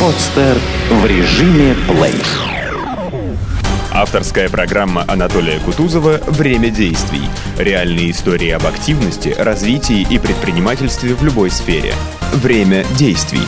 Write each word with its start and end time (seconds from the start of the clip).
Подстер 0.00 0.58
в 0.90 1.06
режиме 1.06 1.74
плей. 1.88 2.22
Авторская 3.90 4.50
программа 4.50 5.06
Анатолия 5.08 5.58
Кутузова 5.58 6.18
«Время 6.26 6.68
действий». 6.68 7.22
Реальные 7.56 8.10
истории 8.10 8.50
об 8.50 8.66
активности, 8.66 9.34
развитии 9.38 10.06
и 10.10 10.18
предпринимательстве 10.18 11.14
в 11.14 11.24
любой 11.24 11.50
сфере. 11.50 11.94
Время 12.34 12.84
действий. 12.98 13.40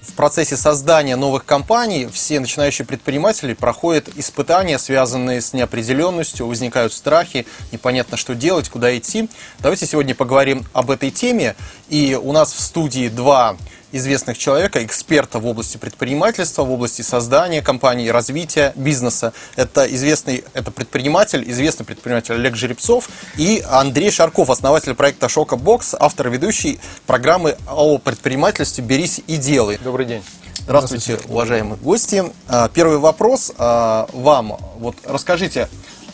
В 0.00 0.12
процессе 0.12 0.56
создания 0.56 1.16
новых 1.16 1.44
компаний 1.44 2.08
все 2.12 2.38
начинающие 2.38 2.86
предприниматели 2.86 3.54
проходят 3.54 4.08
испытания, 4.14 4.78
связанные 4.78 5.40
с 5.40 5.52
неопределенностью, 5.54 6.46
возникают 6.46 6.92
страхи, 6.92 7.46
непонятно, 7.72 8.16
что 8.16 8.36
делать, 8.36 8.68
куда 8.68 8.96
идти. 8.96 9.28
Давайте 9.58 9.86
сегодня 9.86 10.14
поговорим 10.14 10.64
об 10.72 10.90
этой 10.90 11.10
теме. 11.10 11.56
И 11.88 12.16
у 12.22 12.32
нас 12.32 12.52
в 12.52 12.60
студии 12.60 13.08
два 13.08 13.56
известных 13.92 14.38
человека, 14.38 14.84
эксперта 14.84 15.38
в 15.38 15.46
области 15.46 15.76
предпринимательства, 15.76 16.64
в 16.64 16.70
области 16.70 17.02
создания 17.02 17.62
компаний, 17.62 18.10
развития 18.10 18.72
бизнеса. 18.76 19.32
Это 19.56 19.84
известный 19.94 20.44
это 20.54 20.70
предприниматель, 20.70 21.44
известный 21.50 21.84
предприниматель 21.84 22.34
Олег 22.34 22.56
Жеребцов 22.56 23.08
и 23.36 23.62
Андрей 23.68 24.10
Шарков, 24.10 24.50
основатель 24.50 24.94
проекта 24.94 25.28
Шока 25.28 25.56
Бокс, 25.56 25.94
автор 25.98 26.28
и 26.28 26.30
ведущий 26.30 26.80
программы 27.06 27.56
о 27.68 27.98
предпринимательстве 27.98 28.84
«Берись 28.84 29.20
и 29.26 29.36
делай». 29.36 29.78
Добрый 29.82 30.06
день. 30.06 30.22
Здравствуйте, 30.60 31.18
уважаемые 31.28 31.76
гости. 31.76 32.22
А, 32.46 32.68
Первый 32.68 32.98
вопрос 32.98 33.52
а, 33.58 34.08
вам. 34.12 34.56
Вот 34.78 34.94
расскажите, 35.04 35.68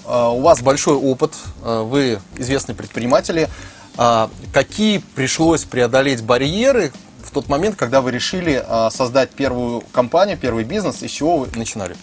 а, 0.07 0.31
у 0.31 0.41
вас 0.41 0.63
большой 0.63 0.95
опыт, 0.95 1.35
вы 1.63 2.21
известные 2.39 2.75
предприниматели. 2.75 3.49
Какие 4.53 4.99
пришлось 5.15 5.65
преодолеть 5.65 6.23
барьеры 6.23 6.93
в 7.27 7.33
тот 7.33 7.49
момент, 7.49 7.77
когда 7.77 8.01
вы 8.01 8.13
решили 8.13 8.65
а, 8.67 8.89
создать 8.91 9.31
первую 9.31 9.83
компанию, 9.93 10.39
первый 10.39 10.65
бизнес, 10.65 11.03
и 11.03 11.09
с 11.09 11.11
чего 11.11 11.39
вы 11.39 11.49
начинали? 11.57 11.97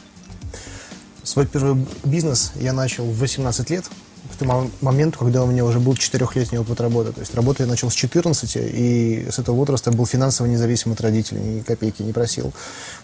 Свой 1.23 1.47
первый 1.47 1.85
бизнес 2.03 2.51
я 2.55 2.73
начал 2.73 3.05
в 3.05 3.17
18 3.17 3.69
лет, 3.69 3.85
в 4.29 4.37
тот 4.37 4.47
мом- 4.47 4.71
момент, 4.81 5.15
когда 5.15 5.43
у 5.43 5.47
меня 5.47 5.63
уже 5.63 5.79
был 5.79 5.95
четырехлетний 5.95 6.59
опыт 6.59 6.81
работы. 6.81 7.13
То 7.13 7.21
есть 7.21 7.33
работу 7.35 7.63
я 7.63 7.69
начал 7.69 7.89
с 7.89 7.93
14, 7.93 8.57
и 8.57 9.27
с 9.31 9.39
этого 9.39 9.55
возраста 9.55 9.91
был 9.91 10.05
финансово 10.05 10.47
независим 10.47 10.91
от 10.91 10.99
родителей, 10.99 11.39
ни 11.39 11.59
копейки 11.61 12.01
не 12.01 12.11
просил. 12.11 12.53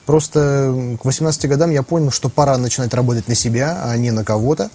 Просто 0.05 0.97
к 1.01 1.05
18 1.05 1.47
годам 1.47 1.71
я 1.71 1.83
понял, 1.83 2.11
что 2.11 2.27
пора 2.27 2.57
начинать 2.57 2.93
работать 2.93 3.29
на 3.29 3.35
себя, 3.35 3.81
а 3.85 3.95
не 3.95 4.11
на 4.11 4.25
кого-то. 4.25 4.69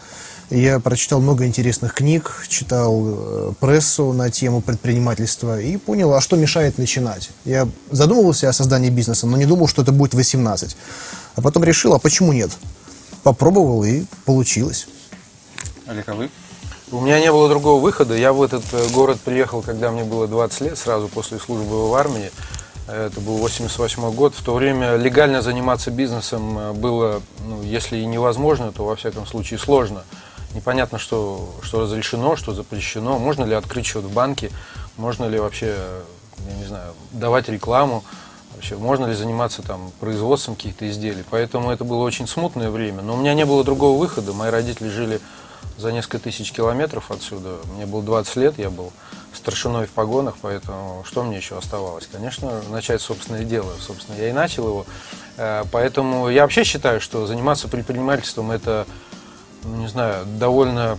Я 0.50 0.78
прочитал 0.78 1.20
много 1.20 1.46
интересных 1.46 1.94
книг, 1.94 2.44
читал 2.48 3.02
э, 3.06 3.52
прессу 3.60 4.12
на 4.12 4.30
тему 4.30 4.60
предпринимательства 4.60 5.58
и 5.60 5.76
понял, 5.78 6.12
а 6.12 6.20
что 6.20 6.36
мешает 6.36 6.76
начинать. 6.76 7.30
Я 7.44 7.66
задумывался 7.90 8.48
о 8.48 8.52
создании 8.52 8.90
бизнеса, 8.90 9.26
но 9.26 9.36
не 9.36 9.46
думал, 9.46 9.68
что 9.68 9.82
это 9.82 9.92
будет 9.92 10.12
18. 10.12 10.76
А 11.36 11.40
потом 11.40 11.64
решил, 11.64 11.94
а 11.94 11.98
почему 11.98 12.32
нет? 12.32 12.50
Попробовал 13.22 13.84
и 13.84 14.04
получилось. 14.26 14.86
Олег, 15.86 16.08
а 16.08 16.14
вы? 16.14 16.30
У 16.92 17.00
меня 17.00 17.18
не 17.20 17.32
было 17.32 17.48
другого 17.48 17.80
выхода. 17.80 18.14
Я 18.14 18.32
в 18.32 18.42
этот 18.42 18.64
э, 18.72 18.88
город 18.92 19.18
приехал, 19.24 19.62
когда 19.62 19.90
мне 19.90 20.04
было 20.04 20.28
20 20.28 20.60
лет, 20.60 20.78
сразу 20.78 21.08
после 21.08 21.38
службы 21.38 21.88
в 21.88 21.94
армии. 21.94 22.30
Это 22.86 23.18
был 23.20 23.38
88 23.38 24.12
год. 24.12 24.34
В 24.34 24.42
то 24.42 24.54
время 24.54 24.96
легально 24.96 25.40
заниматься 25.40 25.90
бизнесом 25.90 26.58
э, 26.58 26.72
было, 26.74 27.22
ну, 27.46 27.62
если 27.62 27.96
и 27.96 28.04
невозможно, 28.04 28.72
то 28.72 28.84
во 28.84 28.94
всяком 28.94 29.26
случае 29.26 29.58
сложно. 29.58 30.04
Непонятно, 30.54 30.98
что, 30.98 31.52
что 31.62 31.80
разрешено, 31.80 32.36
что 32.36 32.54
запрещено. 32.54 33.18
Можно 33.18 33.44
ли 33.44 33.54
открыть 33.54 33.86
счет 33.86 34.04
в 34.04 34.12
банке, 34.12 34.50
можно 34.96 35.26
ли 35.26 35.38
вообще, 35.38 35.76
я 36.48 36.54
не 36.54 36.64
знаю, 36.64 36.94
давать 37.12 37.48
рекламу. 37.48 38.04
Вообще, 38.54 38.76
можно 38.76 39.06
ли 39.06 39.14
заниматься 39.14 39.62
там 39.62 39.90
производством 39.98 40.54
каких-то 40.54 40.88
изделий. 40.88 41.24
Поэтому 41.28 41.72
это 41.72 41.82
было 41.82 42.04
очень 42.04 42.28
смутное 42.28 42.70
время. 42.70 43.02
Но 43.02 43.14
у 43.14 43.16
меня 43.16 43.34
не 43.34 43.44
было 43.44 43.64
другого 43.64 43.98
выхода. 43.98 44.32
Мои 44.32 44.50
родители 44.50 44.88
жили 44.88 45.20
за 45.76 45.90
несколько 45.90 46.20
тысяч 46.20 46.52
километров 46.52 47.10
отсюда. 47.10 47.56
Мне 47.74 47.86
было 47.86 48.02
20 48.02 48.36
лет, 48.36 48.58
я 48.58 48.70
был 48.70 48.92
старшиной 49.36 49.86
в 49.86 49.90
погонах, 49.90 50.36
поэтому 50.40 51.02
что 51.04 51.22
мне 51.22 51.36
еще 51.36 51.58
оставалось? 51.58 52.08
Конечно, 52.10 52.62
начать 52.70 53.00
собственное 53.00 53.44
дело. 53.44 53.72
Собственно, 53.80 54.16
я 54.16 54.30
и 54.30 54.32
начал 54.32 54.68
его. 54.68 54.86
Э, 55.36 55.64
Поэтому 55.70 56.28
я 56.28 56.42
вообще 56.42 56.64
считаю, 56.64 57.00
что 57.00 57.26
заниматься 57.26 57.68
предпринимательством 57.68 58.50
это, 58.50 58.86
ну, 59.64 59.76
не 59.76 59.88
знаю, 59.88 60.24
довольно, 60.26 60.98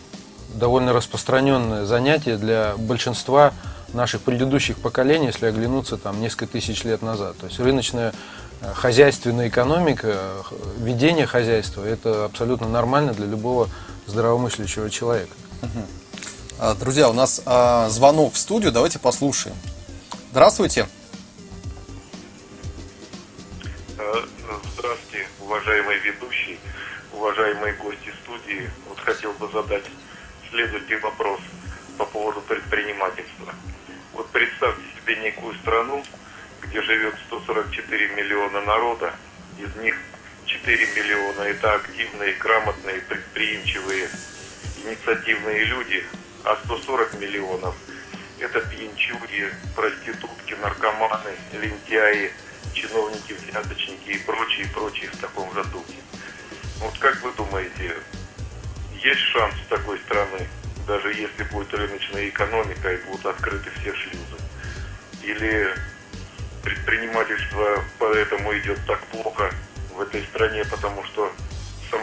довольно 0.54 0.94
распространенное 0.94 1.86
занятие 1.86 2.38
для 2.38 2.76
большинства 2.78 3.54
наших 3.94 4.22
предыдущих 4.22 4.78
поколений, 4.78 5.28
если 5.28 5.46
оглянуться 5.46 5.98
там 5.98 6.20
несколько 6.20 6.48
тысяч 6.48 6.84
лет 6.84 7.02
назад. 7.02 7.38
То 7.38 7.48
есть 7.48 7.60
рыночная 7.60 8.14
э, 8.62 8.74
хозяйственная 8.74 9.48
экономика, 9.48 10.18
ведение 10.78 11.26
хозяйства– 11.26 11.84
это 11.86 12.26
абсолютно 12.26 12.68
нормально 12.68 13.14
для 13.14 13.26
любого 13.26 13.70
здравомыслящего 14.08 14.90
человека. 14.90 15.34
А, 16.60 16.74
Друзья, 16.76 17.10
у 17.10 17.14
нас 17.14 17.42
а, 17.46 17.90
звонок 17.90 18.34
в 18.34 18.38
студию, 18.38 18.72
давайте 18.72 19.00
послушаем. 19.00 19.56
Здравствуйте. 20.32 20.88
Миллиона 41.46 41.48
это 41.48 41.76
активные, 41.76 42.34
грамотные, 42.36 43.02
предприимчивые, 43.02 44.10
инициативные 44.84 45.64
люди, 45.66 46.04
а 46.44 46.58
140 46.66 47.20
миллионов 47.20 47.76
это 48.40 48.60
пьянчуги, 48.62 49.50
проститутки, 49.76 50.54
наркоманы, 50.62 51.32
лентяи, 51.54 52.32
чиновники, 52.74 53.34
взяточники 53.34 54.10
и 54.10 54.18
прочие, 54.20 54.68
прочие 54.68 55.10
в 55.10 55.18
таком 55.18 55.54
же 55.54 55.64
духе. 55.66 55.96
Вот 56.80 56.98
как 57.00 57.22
вы 57.24 57.32
думаете, 57.34 57.96
есть 59.02 59.22
шанс 59.32 59.56
такой 59.70 59.98
страны, 60.00 60.48
даже 60.86 61.14
если 61.14 61.44
будет 61.44 61.74
рыночная 61.74 62.28
экономика 62.28 62.94
и 62.94 62.98
будут 63.06 63.26
открыты 63.26 63.70
все 63.80 63.94
шлюзы? 63.94 64.38
Или 65.24 65.74
предпринимательство 66.64 67.84
поэтому 67.98 68.56
идет 68.58 68.80
так 68.86 69.00
плохо 69.08 69.50
в 69.96 70.02
этой 70.02 70.24
стране, 70.26 70.64
потому 70.66 71.04
что 71.06 71.34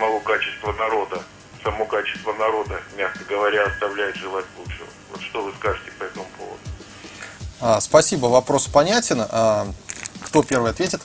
самого 0.03 0.21
качества 0.21 0.73
народа, 0.73 1.23
само 1.63 1.85
качество 1.85 2.33
народа, 2.33 2.81
мягко 2.99 3.21
говоря, 3.29 3.67
оставляет 3.67 4.17
желать 4.17 4.45
лучшего. 4.59 4.87
Вот 5.13 5.21
что 5.23 5.45
вы 5.45 5.53
скажете 5.59 5.93
по 5.99 6.05
этому 6.05 6.27
поводу? 6.37 6.59
А, 7.61 7.81
Спасибо, 7.81 8.27
вопрос 8.27 8.67
понятен. 8.67 9.23
А, 9.31 9.67
Кто 10.23 10.43
первый 10.43 10.73
ответит? 10.73 11.03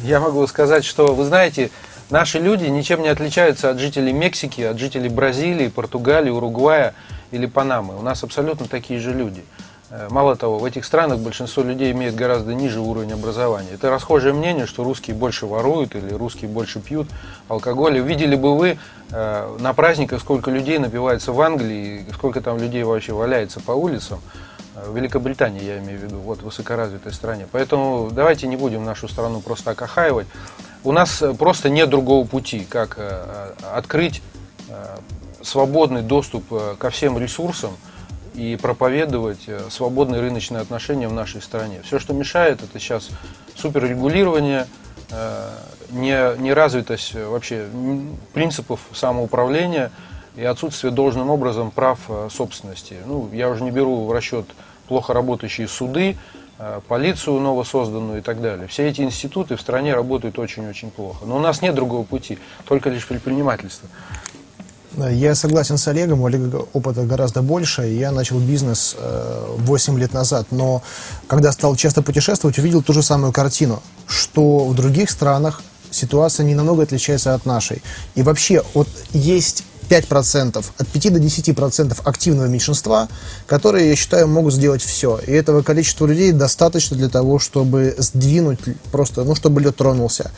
Я 0.00 0.20
могу 0.20 0.46
сказать, 0.46 0.84
что, 0.84 1.14
вы 1.14 1.24
знаете, 1.24 1.70
наши 2.10 2.38
люди 2.38 2.66
ничем 2.66 3.02
не 3.02 3.08
отличаются 3.08 3.70
от 3.70 3.80
жителей 3.80 4.12
Мексики, 4.12 4.60
от 4.60 4.78
жителей 4.78 5.08
Бразилии, 5.08 5.68
Португалии, 5.68 6.30
Уругвая 6.30 6.94
или 7.32 7.46
Панамы. 7.46 7.98
У 7.98 8.02
нас 8.02 8.22
абсолютно 8.22 8.68
такие 8.68 9.00
же 9.00 9.12
люди. 9.12 9.44
Э, 9.90 10.08
Мало 10.10 10.36
того, 10.36 10.58
в 10.58 10.64
этих 10.64 10.84
странах 10.84 11.18
большинство 11.18 11.62
людей 11.62 11.92
имеет 11.92 12.14
гораздо 12.14 12.54
ниже 12.54 12.80
уровень 12.80 13.12
образования. 13.12 13.70
Это 13.74 13.90
расхожее 13.90 14.34
мнение, 14.34 14.66
что 14.66 14.84
русские 14.84 15.14
больше 15.16 15.46
воруют 15.46 15.94
или 15.94 16.12
русские 16.12 16.50
больше 16.50 16.80
пьют 16.80 17.08
алкоголь. 17.48 17.98
Видели 18.00 18.34
бы 18.34 18.56
вы 18.56 18.78
э, 19.10 19.56
на 19.60 19.72
праздниках, 19.74 20.20
сколько 20.20 20.50
людей 20.50 20.78
напивается 20.78 21.32
в 21.32 21.40
Англии, 21.40 22.04
сколько 22.14 22.40
там 22.40 22.58
людей 22.58 22.82
вообще 22.82 23.12
валяется 23.12 23.60
по 23.60 23.72
улицам. 23.72 24.20
Э, 24.74 24.90
В 24.90 24.96
Великобритании, 24.96 25.62
я 25.62 25.78
имею 25.78 26.00
в 26.00 26.02
виду, 26.02 26.18
вот 26.18 26.40
в 26.40 26.44
высокоразвитой 26.44 27.12
стране. 27.12 27.46
Поэтому 27.52 28.10
давайте 28.10 28.46
не 28.48 28.56
будем 28.56 28.84
нашу 28.84 29.08
страну 29.08 29.40
просто 29.40 29.66
так 29.66 29.82
охаивать. 29.82 30.26
У 30.82 30.92
нас 30.92 31.22
просто 31.38 31.68
нет 31.68 31.90
другого 31.90 32.24
пути, 32.26 32.64
как 32.68 32.96
открыть 33.72 34.22
свободный 35.42 36.02
доступ 36.02 36.44
ко 36.78 36.90
всем 36.90 37.18
ресурсам 37.18 37.70
и 38.36 38.56
проповедовать 38.56 39.44
э, 39.46 39.60
свободные 39.70 40.20
рыночные 40.20 40.60
отношения 40.60 41.08
в 41.08 41.12
нашей 41.12 41.40
стране. 41.40 41.80
Все, 41.84 41.98
что 41.98 42.12
мешает, 42.12 42.62
это 42.62 42.78
сейчас 42.78 43.08
суперрегулирование, 43.56 44.66
э, 45.10 45.50
не- 45.90 46.38
неразвитость 46.38 47.14
э, 47.14 47.26
вообще 47.26 47.66
принципов 48.34 48.80
самоуправления 48.92 49.90
и 50.36 50.44
отсутствие 50.44 50.92
должным 50.92 51.30
образом 51.30 51.70
прав 51.70 51.98
собственности. 52.30 52.96
Ну, 53.06 53.30
я 53.32 53.48
уже 53.48 53.64
не 53.64 53.70
беру 53.70 54.04
в 54.04 54.12
расчет 54.12 54.44
плохо 54.86 55.14
работающие 55.14 55.66
суды, 55.66 56.18
полицию 56.88 57.40
новосозданную 57.40 58.18
и 58.18 58.20
так 58.20 58.42
далее. 58.42 58.66
Все 58.68 58.86
эти 58.86 59.00
институты 59.00 59.56
в 59.56 59.60
стране 59.62 59.94
работают 59.94 60.38
очень-очень 60.38 60.90
плохо. 60.90 61.24
Но 61.24 61.36
у 61.36 61.38
нас 61.38 61.62
нет 61.62 61.74
другого 61.74 62.04
пути, 62.04 62.38
только 62.66 62.90
лишь 62.90 63.06
предпринимательство. 63.06 63.88
Я 64.96 65.34
согласен 65.34 65.76
с 65.76 65.86
Олегом, 65.88 66.22
у 66.22 66.26
Олега 66.26 66.64
опыта 66.72 67.02
гораздо 67.02 67.42
больше. 67.42 67.82
Я 67.82 68.12
начал 68.12 68.38
бизнес 68.38 68.96
э, 68.98 69.44
8 69.58 69.98
лет 69.98 70.14
назад, 70.14 70.46
но 70.50 70.82
когда 71.26 71.52
стал 71.52 71.76
часто 71.76 72.00
путешествовать, 72.02 72.58
увидел 72.58 72.82
ту 72.82 72.92
же 72.92 73.02
самую 73.02 73.32
картину. 73.32 73.82
что 74.06 74.66
в 74.66 74.74
других 74.74 75.10
странах 75.10 75.62
ситуация 75.90 76.44
не 76.44 76.54
намного 76.54 76.82
отличается 76.82 77.34
от 77.34 77.44
нашей. 77.46 77.82
И 78.14 78.22
вообще, 78.22 78.62
вот 78.74 78.88
есть 79.12 79.64
5%, 79.88 80.64
от 80.78 80.88
5 80.88 81.12
до 81.12 81.18
10% 81.18 81.96
активного 82.04 82.46
меньшинства, 82.46 83.08
которые, 83.46 83.90
я 83.90 83.96
считаю, 83.96 84.28
могут 84.28 84.54
сделать 84.54 84.82
все. 84.82 85.18
И 85.26 85.32
этого 85.32 85.62
количества 85.62 86.06
людей 86.06 86.32
достаточно 86.32 86.96
для 86.96 87.08
того, 87.08 87.38
чтобы 87.38 87.94
сдвинуть 87.98 88.60
просто, 88.90 89.24
ну, 89.24 89.34
чтобы 89.34 89.60
лед 89.60 89.76
тронулся. 89.76 90.30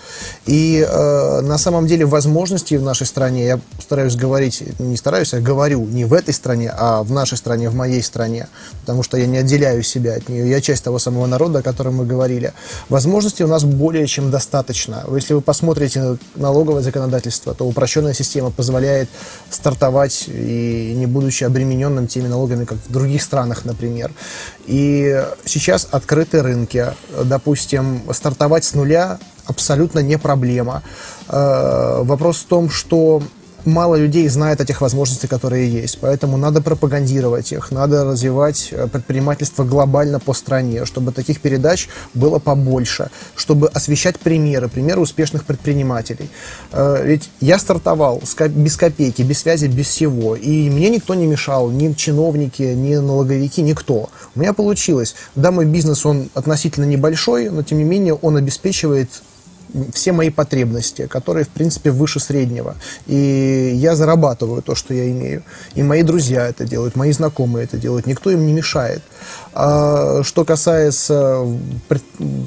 И 0.46 0.86
э, 0.88 1.40
на 1.40 1.58
самом 1.58 1.86
деле 1.86 2.06
возможности 2.06 2.74
в 2.74 2.82
нашей 2.82 3.06
стране, 3.06 3.46
я 3.46 3.60
стараюсь 3.80 4.16
говорить, 4.16 4.62
не 4.78 4.96
стараюсь, 4.96 5.34
а 5.34 5.40
говорю 5.40 5.84
не 5.84 6.04
в 6.04 6.12
этой 6.12 6.34
стране, 6.34 6.72
а 6.76 7.02
в 7.02 7.10
нашей 7.10 7.38
стране, 7.38 7.68
в 7.70 7.74
моей 7.74 8.02
стране, 8.02 8.48
потому 8.80 9.02
что 9.02 9.16
я 9.16 9.26
не 9.26 9.38
отделяю 9.38 9.82
себя 9.82 10.14
от 10.14 10.28
нее, 10.28 10.48
я 10.48 10.60
часть 10.60 10.84
того 10.84 10.98
самого 10.98 11.26
народа, 11.26 11.60
о 11.60 11.62
котором 11.62 11.96
мы 11.96 12.06
говорили. 12.06 12.52
Возможностей 12.88 13.44
у 13.44 13.48
нас 13.48 13.64
более 13.64 14.06
чем 14.06 14.30
достаточно. 14.30 15.04
Если 15.14 15.34
вы 15.34 15.40
посмотрите 15.40 16.18
налоговое 16.34 16.82
законодательство, 16.82 17.54
то 17.54 17.64
упрощенная 17.64 18.14
система 18.14 18.50
позволяет 18.50 19.08
стартовать 19.50 20.24
и 20.28 20.94
не 20.96 21.06
будучи 21.06 21.44
обремененным 21.44 22.06
теми 22.06 22.28
налогами, 22.28 22.64
как 22.64 22.78
в 22.78 22.92
других 22.92 23.22
странах, 23.22 23.64
например. 23.64 24.12
И 24.66 25.24
сейчас 25.44 25.88
открыты 25.90 26.42
рынки. 26.42 26.86
Допустим, 27.24 28.02
стартовать 28.12 28.64
с 28.64 28.74
нуля 28.74 29.18
абсолютно 29.46 30.00
не 30.00 30.18
проблема. 30.18 30.82
Э, 31.28 32.02
вопрос 32.02 32.38
в 32.38 32.46
том, 32.46 32.70
что 32.70 33.22
мало 33.64 33.96
людей 33.96 34.28
знает 34.28 34.60
о 34.60 34.64
тех 34.64 34.80
возможностях, 34.80 35.30
которые 35.30 35.70
есть. 35.70 35.98
Поэтому 36.00 36.36
надо 36.36 36.60
пропагандировать 36.60 37.52
их, 37.52 37.70
надо 37.70 38.04
развивать 38.04 38.68
э, 38.70 38.86
предпринимательство 38.86 39.64
глобально 39.64 40.20
по 40.20 40.32
стране, 40.32 40.84
чтобы 40.84 41.12
таких 41.12 41.40
передач 41.40 41.88
было 42.14 42.38
побольше, 42.38 43.10
чтобы 43.36 43.68
освещать 43.68 44.18
примеры, 44.18 44.68
примеры 44.68 45.00
успешных 45.00 45.44
предпринимателей. 45.44 46.30
Э, 46.72 47.02
ведь 47.04 47.30
я 47.40 47.58
стартовал 47.58 48.22
без 48.48 48.76
копейки, 48.76 49.22
без 49.22 49.40
связи, 49.40 49.66
без 49.66 49.86
всего, 49.86 50.36
и 50.36 50.70
мне 50.70 50.90
никто 50.90 51.14
не 51.14 51.26
мешал, 51.26 51.70
ни 51.70 51.92
чиновники, 51.92 52.62
ни 52.62 52.96
налоговики, 52.96 53.60
никто. 53.62 54.10
У 54.34 54.40
меня 54.40 54.52
получилось. 54.52 55.14
Да, 55.34 55.50
мой 55.50 55.64
бизнес, 55.64 56.04
он 56.06 56.30
относительно 56.34 56.84
небольшой, 56.84 57.50
но 57.50 57.62
тем 57.62 57.78
не 57.78 57.84
менее 57.84 58.14
он 58.14 58.36
обеспечивает 58.36 59.10
все 59.92 60.12
мои 60.12 60.30
потребности, 60.30 61.06
которые, 61.06 61.44
в 61.44 61.48
принципе, 61.48 61.90
выше 61.90 62.20
среднего. 62.20 62.76
И 63.06 63.72
я 63.74 63.96
зарабатываю 63.96 64.62
то, 64.62 64.74
что 64.74 64.94
я 64.94 65.10
имею. 65.10 65.42
И 65.74 65.82
мои 65.82 66.02
друзья 66.02 66.48
это 66.48 66.64
делают, 66.64 66.96
мои 66.96 67.12
знакомые 67.12 67.64
это 67.64 67.76
делают. 67.76 68.06
Никто 68.06 68.30
им 68.30 68.46
не 68.46 68.52
мешает. 68.52 69.02
А 69.60 70.22
что 70.22 70.44
касается 70.44 71.44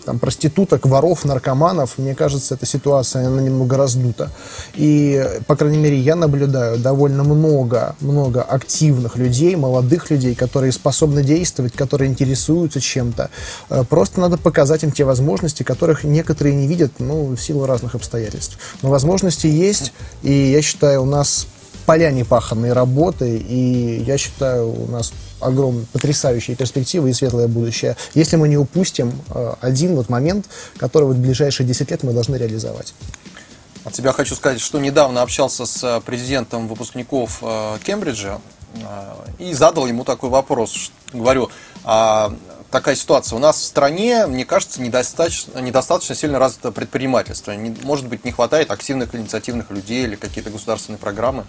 там, 0.06 0.18
проституток, 0.18 0.86
воров, 0.86 1.26
наркоманов, 1.26 1.98
мне 1.98 2.16
кажется, 2.16 2.56
эта 2.56 2.66
ситуация, 2.66 3.28
она 3.28 3.42
немного 3.42 3.76
раздута. 3.76 4.32
И, 4.76 5.22
по 5.46 5.58
крайней 5.58 5.78
мере, 5.78 5.98
я 5.98 6.16
наблюдаю 6.16 6.78
довольно 6.78 7.26
много, 7.26 7.98
много 8.00 8.42
активных 8.42 9.18
людей, 9.18 9.58
молодых 9.58 10.10
людей, 10.10 10.36
которые 10.36 10.72
способны 10.72 11.22
действовать, 11.22 11.74
которые 11.74 12.10
интересуются 12.10 12.80
чем-то. 12.80 13.30
Э, 13.70 13.84
просто 13.84 14.22
надо 14.22 14.38
показать 14.38 14.86
им 14.86 14.94
те 14.94 15.04
возможности, 15.04 15.64
которых 15.64 16.06
некоторые 16.06 16.56
не 16.56 16.66
видят, 16.66 16.94
ну, 17.00 17.36
в 17.36 17.38
силу 17.38 17.66
разных 17.66 17.94
обстоятельств. 17.94 18.58
Но 18.84 18.90
возможности 18.90 19.48
есть, 19.48 19.92
и 20.24 20.32
я 20.32 20.62
считаю, 20.62 21.02
у 21.02 21.06
нас 21.06 21.46
поля 21.92 22.10
непаханные 22.10 22.72
работы, 22.72 23.38
и 23.38 24.02
я 24.08 24.18
считаю, 24.18 24.70
у 24.70 24.88
нас 24.90 25.12
огромные, 25.42 25.86
потрясающие 25.92 26.56
перспективы 26.56 27.10
и 27.10 27.14
светлое 27.14 27.50
будущее, 27.50 27.98
если 28.14 28.38
мы 28.38 28.48
не 28.48 28.56
упустим 28.58 29.12
э, 29.30 29.56
один 29.60 29.96
вот 29.98 30.08
момент, 30.08 30.46
который 30.78 31.04
вот 31.04 31.18
в 31.18 31.20
ближайшие 31.20 31.68
10 31.68 31.92
лет 31.92 32.04
мы 32.04 32.14
должны 32.14 32.38
реализовать. 32.38 32.94
От 33.84 33.94
себя 33.94 34.14
хочу 34.14 34.36
сказать, 34.36 34.62
что 34.62 34.80
недавно 34.80 35.22
общался 35.22 35.66
с 35.66 35.84
э, 35.84 36.00
президентом 36.00 36.70
выпускников 36.70 37.40
э, 37.42 37.78
Кембриджа 37.84 38.40
и 39.38 39.54
задал 39.54 39.86
ему 39.86 40.06
такой 40.06 40.30
вопрос. 40.30 40.94
Говорю, 41.12 41.50
а 41.84 42.34
такая 42.72 42.96
ситуация. 42.96 43.36
У 43.36 43.40
нас 43.40 43.58
в 43.58 43.64
стране, 43.64 44.26
мне 44.26 44.46
кажется, 44.46 44.82
недостаточно, 44.82 45.60
недостаточно 45.60 46.16
сильно 46.16 46.40
развито 46.40 46.72
предпринимательство. 46.72 47.52
Не, 47.52 47.76
может 47.84 48.08
быть, 48.08 48.26
не 48.26 48.32
хватает 48.32 48.72
активных 48.72 49.14
инициативных 49.14 49.70
людей 49.70 50.06
или 50.06 50.16
какие-то 50.16 50.50
государственные 50.50 50.98
программы 50.98 51.46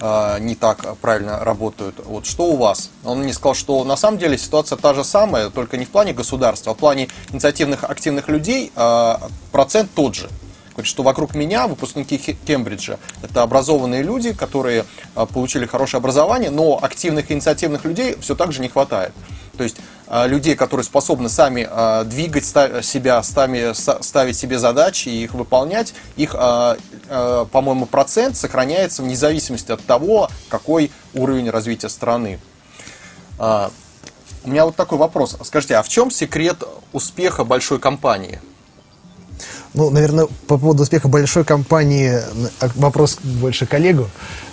э, 0.00 0.38
не 0.40 0.56
так 0.56 0.96
правильно 0.98 1.42
работают. 1.42 2.00
Вот 2.04 2.26
что 2.26 2.46
у 2.46 2.56
вас? 2.56 2.90
Он 3.04 3.20
мне 3.20 3.32
сказал, 3.32 3.54
что 3.54 3.84
на 3.84 3.96
самом 3.96 4.18
деле 4.18 4.36
ситуация 4.36 4.76
та 4.76 4.92
же 4.92 5.04
самая, 5.04 5.48
только 5.48 5.76
не 5.76 5.84
в 5.84 5.90
плане 5.90 6.12
государства, 6.12 6.72
а 6.72 6.74
в 6.74 6.78
плане 6.78 7.08
инициативных 7.30 7.84
активных 7.84 8.28
людей 8.28 8.72
э, 8.74 9.14
процент 9.52 9.90
тот 9.94 10.16
же. 10.16 10.28
Говорит, 10.72 10.90
что 10.90 11.04
вокруг 11.04 11.36
меня 11.36 11.68
выпускники 11.68 12.18
Кембриджа 12.18 12.98
это 13.22 13.42
образованные 13.42 14.02
люди, 14.02 14.32
которые 14.32 14.84
получили 15.32 15.66
хорошее 15.66 16.00
образование, 16.00 16.50
но 16.50 16.80
активных 16.82 17.30
инициативных 17.30 17.84
людей 17.84 18.16
все 18.20 18.34
так 18.34 18.50
же 18.50 18.60
не 18.60 18.68
хватает. 18.68 19.12
То 19.56 19.62
есть 19.62 19.76
а, 19.78 19.93
людей, 20.08 20.54
которые 20.54 20.84
способны 20.84 21.28
сами 21.28 21.66
а, 21.70 22.04
двигать 22.04 22.44
себя, 22.44 23.22
сами 23.22 23.72
ставить 24.02 24.36
себе 24.36 24.58
задачи 24.58 25.08
и 25.08 25.24
их 25.24 25.34
выполнять, 25.34 25.94
их, 26.16 26.34
а, 26.38 26.76
по-моему, 27.50 27.86
процент 27.86 28.36
сохраняется 28.36 29.02
вне 29.02 29.16
зависимости 29.16 29.72
от 29.72 29.84
того, 29.84 30.28
какой 30.48 30.90
уровень 31.14 31.50
развития 31.50 31.88
страны. 31.88 32.38
У 33.38 34.50
меня 34.50 34.66
вот 34.66 34.76
такой 34.76 34.98
вопрос. 34.98 35.36
Скажите, 35.42 35.76
а 35.76 35.82
в 35.82 35.88
чем 35.88 36.10
секрет 36.10 36.62
успеха 36.92 37.44
большой 37.44 37.78
компании? 37.78 38.40
Ну, 39.74 39.90
наверное, 39.90 40.26
по 40.46 40.56
поводу 40.56 40.84
успеха 40.84 41.08
большой 41.08 41.44
компании 41.44 42.20
вопрос 42.76 43.18
больше 43.22 43.66
коллегу 43.66 44.08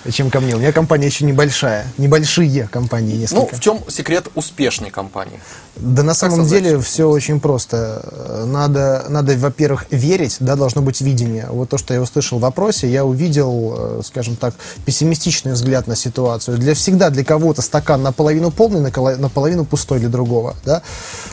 чем 0.09 0.31
ко 0.31 0.39
мне. 0.39 0.55
У 0.55 0.59
меня 0.59 0.71
компания 0.71 1.05
еще 1.05 1.25
небольшая, 1.25 1.85
небольшие 1.97 2.67
компании 2.71 3.15
несколько. 3.15 3.51
Ну, 3.51 3.57
в 3.57 3.59
чем 3.59 3.79
секрет 3.87 4.27
успешной 4.33 4.89
компании? 4.89 5.39
Да 5.75 6.03
на 6.03 6.13
самом 6.13 6.47
деле 6.47 6.79
все 6.79 7.07
очень 7.07 7.39
просто. 7.39 8.43
Надо, 8.47 9.05
надо 9.09 9.37
во-первых, 9.37 9.85
верить, 9.91 10.37
да, 10.39 10.55
должно 10.55 10.81
быть 10.81 11.01
видение. 11.01 11.47
Вот 11.49 11.69
то, 11.69 11.77
что 11.77 11.93
я 11.93 12.01
услышал 12.01 12.39
в 12.39 12.41
вопросе, 12.41 12.89
я 12.89 13.05
увидел, 13.05 13.75
э, 13.77 14.01
скажем 14.03 14.35
так, 14.35 14.55
пессимистичный 14.85 15.53
взгляд 15.53 15.87
на 15.87 15.95
ситуацию. 15.95 16.57
Для 16.57 16.73
всегда 16.73 17.09
для 17.09 17.23
кого-то 17.23 17.61
стакан 17.61 18.01
наполовину 18.01 18.51
полный, 18.51 18.81
наполовину 18.81 19.65
пустой 19.65 19.99
для 19.99 20.09
другого. 20.09 20.55
Да? 20.65 20.81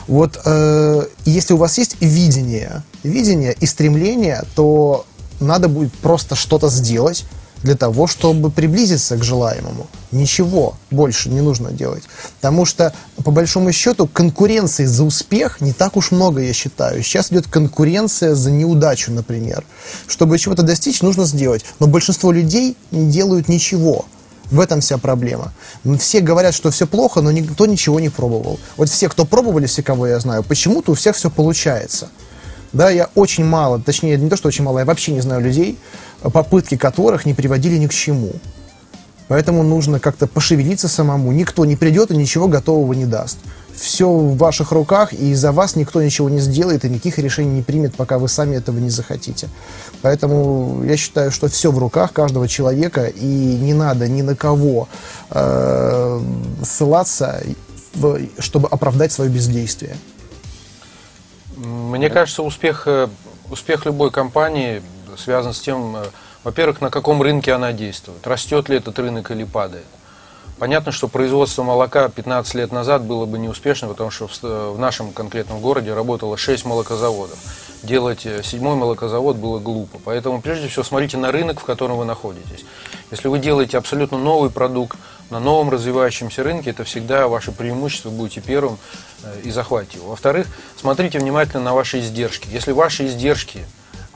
Вот 0.07 0.39
э, 0.45 1.03
если 1.25 1.53
у 1.53 1.57
вас 1.57 1.77
есть 1.77 1.97
видение, 1.99 2.83
видение 3.03 3.55
и 3.59 3.65
стремление, 3.79 4.43
то 4.55 5.05
надо 5.39 5.69
будет 5.69 5.93
просто 5.93 6.35
что-то 6.35 6.67
сделать, 6.67 7.23
для 7.63 7.75
того, 7.75 8.07
чтобы 8.07 8.51
приблизиться 8.51 9.15
к 9.15 9.23
желаемому. 9.23 9.87
Ничего 10.11 10.75
больше 10.91 11.29
не 11.29 11.39
нужно 11.39 11.71
делать. 11.71 12.03
Потому 12.41 12.65
что, 12.65 12.93
по 13.23 13.31
большому 13.31 13.71
счету, 13.71 14.07
конкуренции 14.07 14.85
за 14.85 15.03
успех 15.03 15.61
не 15.61 15.71
так 15.71 15.95
уж 15.97 16.11
много, 16.11 16.41
я 16.41 16.53
считаю. 16.53 17.03
Сейчас 17.03 17.31
идет 17.31 17.47
конкуренция 17.47 18.35
за 18.35 18.51
неудачу, 18.51 19.11
например. 19.13 19.63
Чтобы 20.07 20.37
чего-то 20.39 20.63
достичь, 20.63 21.01
нужно 21.01 21.25
сделать. 21.25 21.63
Но 21.79 21.87
большинство 21.87 22.33
людей 22.33 22.75
не 22.91 23.09
делают 23.09 23.47
ничего. 23.47 24.05
В 24.51 24.59
этом 24.59 24.81
вся 24.81 24.97
проблема. 24.97 25.53
Все 25.99 26.19
говорят, 26.21 26.53
что 26.53 26.71
все 26.71 26.85
плохо, 26.87 27.21
но 27.21 27.31
никто 27.31 27.65
ничего 27.65 27.99
не 27.99 28.09
пробовал. 28.09 28.59
Вот 28.77 28.89
все, 28.89 29.07
кто 29.07 29.25
пробовали, 29.25 29.67
все, 29.67 29.83
кого 29.83 30.07
я 30.07 30.19
знаю, 30.19 30.43
почему-то 30.43 30.91
у 30.91 30.95
всех 30.95 31.15
все 31.15 31.29
получается. 31.29 32.09
Да, 32.71 32.89
я 32.89 33.09
очень 33.15 33.45
мало, 33.45 33.79
точнее, 33.79 34.17
не 34.17 34.29
то, 34.29 34.35
что 34.35 34.47
очень 34.47 34.63
мало, 34.63 34.79
я 34.79 34.85
вообще 34.85 35.11
не 35.11 35.21
знаю 35.21 35.41
людей, 35.41 35.77
попытки 36.21 36.77
которых 36.77 37.25
не 37.25 37.33
приводили 37.33 37.77
ни 37.77 37.87
к 37.87 37.93
чему. 37.93 38.31
Поэтому 39.29 39.61
нужно 39.61 39.99
как-то 39.99 40.25
пошевелиться 40.25 40.87
самому. 40.87 41.31
Никто 41.31 41.63
не 41.63 41.75
придет 41.75 42.09
и 42.09 42.17
ничего 42.17 42.47
готового 42.47 42.93
не 42.93 43.05
даст. 43.05 43.37
Все 43.75 44.09
в 44.09 44.35
ваших 44.37 44.71
руках, 44.71 45.13
и 45.13 45.35
за 45.35 45.51
вас 45.51 45.75
никто 45.75 46.01
ничего 46.01 46.29
не 46.29 46.39
сделает 46.39 46.83
и 46.83 46.89
никаких 46.89 47.19
решений 47.19 47.51
не 47.51 47.61
примет, 47.61 47.95
пока 47.95 48.17
вы 48.17 48.27
сами 48.27 48.55
этого 48.55 48.79
не 48.79 48.89
захотите. 48.89 49.47
Поэтому 50.01 50.83
я 50.83 50.97
считаю, 50.97 51.31
что 51.31 51.47
все 51.47 51.71
в 51.71 51.77
руках 51.77 52.11
каждого 52.11 52.47
человека, 52.47 53.05
и 53.05 53.25
не 53.25 53.75
надо 53.75 54.07
ни 54.07 54.23
на 54.23 54.35
кого 54.35 54.89
э, 55.29 56.21
ссылаться, 56.63 57.41
чтобы 58.39 58.67
оправдать 58.67 59.11
свое 59.11 59.29
бездействие. 59.29 59.95
Мне 61.59 62.09
кажется, 62.09 62.41
успех, 62.41 62.83
э, 62.85 63.09
успех 63.51 63.85
любой 63.85 64.11
компании 64.11 64.81
связан 65.17 65.53
с 65.53 65.59
тем, 65.59 65.97
э, 65.97 66.05
во-первых, 66.45 66.79
на 66.79 66.89
каком 66.89 67.21
рынке 67.21 67.51
она 67.51 67.73
действует, 67.73 68.25
растет 68.25 68.69
ли 68.69 68.77
этот 68.77 68.97
рынок 68.97 69.29
или 69.31 69.43
падает. 69.43 69.85
Понятно, 70.57 70.93
что 70.93 71.09
производство 71.09 71.63
молока 71.63 72.07
15 72.07 72.55
лет 72.55 72.71
назад 72.71 73.03
было 73.03 73.25
бы 73.25 73.37
неуспешно, 73.37 73.89
потому 73.89 74.09
что 74.09 74.27
в 74.73 74.79
нашем 74.79 75.11
конкретном 75.11 75.59
городе 75.59 75.93
работало 75.93 76.37
6 76.37 76.63
молокозаводов. 76.63 77.37
Делать 77.83 78.25
э, 78.25 78.41
седьмой 78.41 78.75
молокозавод 78.75 79.35
было 79.35 79.59
глупо. 79.59 79.99
Поэтому 80.05 80.41
прежде 80.41 80.69
всего 80.69 80.85
смотрите 80.85 81.17
на 81.17 81.29
рынок, 81.29 81.59
в 81.59 81.65
котором 81.65 81.97
вы 81.97 82.05
находитесь. 82.05 82.63
Если 83.11 83.27
вы 83.27 83.39
делаете 83.39 83.77
абсолютно 83.77 84.17
новый 84.17 84.49
продукт, 84.49 84.97
на 85.29 85.39
новом 85.39 85.69
развивающемся 85.69 86.43
рынке, 86.43 86.71
это 86.71 86.83
всегда 86.83 87.27
ваше 87.27 87.51
преимущество, 87.51 88.09
будете 88.09 88.41
первым 88.41 88.77
э, 89.23 89.41
и 89.43 89.51
захватите 89.51 89.97
его. 89.97 90.09
Во-вторых, 90.09 90.47
смотрите 90.75 91.19
внимательно 91.19 91.63
на 91.63 91.73
ваши 91.73 91.99
издержки. 91.99 92.47
Если 92.51 92.71
ваши 92.71 93.07
издержки 93.07 93.65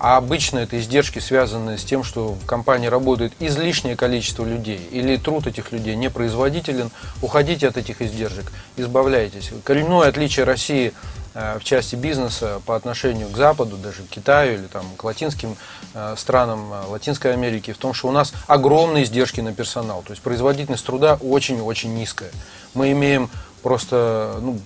а 0.03 0.17
обычно 0.17 0.60
это 0.60 0.77
издержки, 0.82 1.20
связанные 1.20 1.77
с 1.77 1.86
тем, 1.86 2.03
что 2.03 2.34
в 2.34 2.46
компании 2.46 2.88
работает 2.88 3.32
излишнее 3.39 3.96
количество 3.96 4.43
людей 4.43 4.82
или 4.91 5.15
труд 5.15 5.48
этих 5.48 5.72
людей 5.72 5.96
не 5.96 6.10
производителен. 6.10 6.91
Уходите 7.22 7.70
от 7.70 7.77
этих 7.77 8.01
издержек, 8.01 8.51
избавляйтесь. 8.75 9.51
Коренное 9.63 10.10
отличие 10.10 10.43
России 10.43 10.91
в 11.33 11.63
части 11.63 11.95
бизнеса 11.95 12.61
по 12.65 12.75
отношению 12.75 13.29
к 13.29 13.37
Западу, 13.37 13.77
даже 13.77 14.03
к 14.03 14.09
Китаю 14.09 14.55
или 14.55 14.67
там, 14.67 14.85
к 14.97 15.03
латинским 15.03 15.55
э, 15.93 16.15
странам 16.17 16.71
э, 16.71 16.85
Латинской 16.87 17.33
Америки, 17.33 17.73
в 17.73 17.77
том, 17.77 17.93
что 17.93 18.07
у 18.07 18.11
нас 18.11 18.33
огромные 18.47 19.03
издержки 19.03 19.41
на 19.41 19.53
персонал. 19.53 20.03
То 20.03 20.11
есть 20.11 20.21
производительность 20.21 20.85
труда 20.85 21.17
очень-очень 21.21 21.93
низкая. 21.95 22.31
Мы 22.73 22.91
имеем 22.91 23.29
просто 23.63 24.37
ну, 24.41 24.59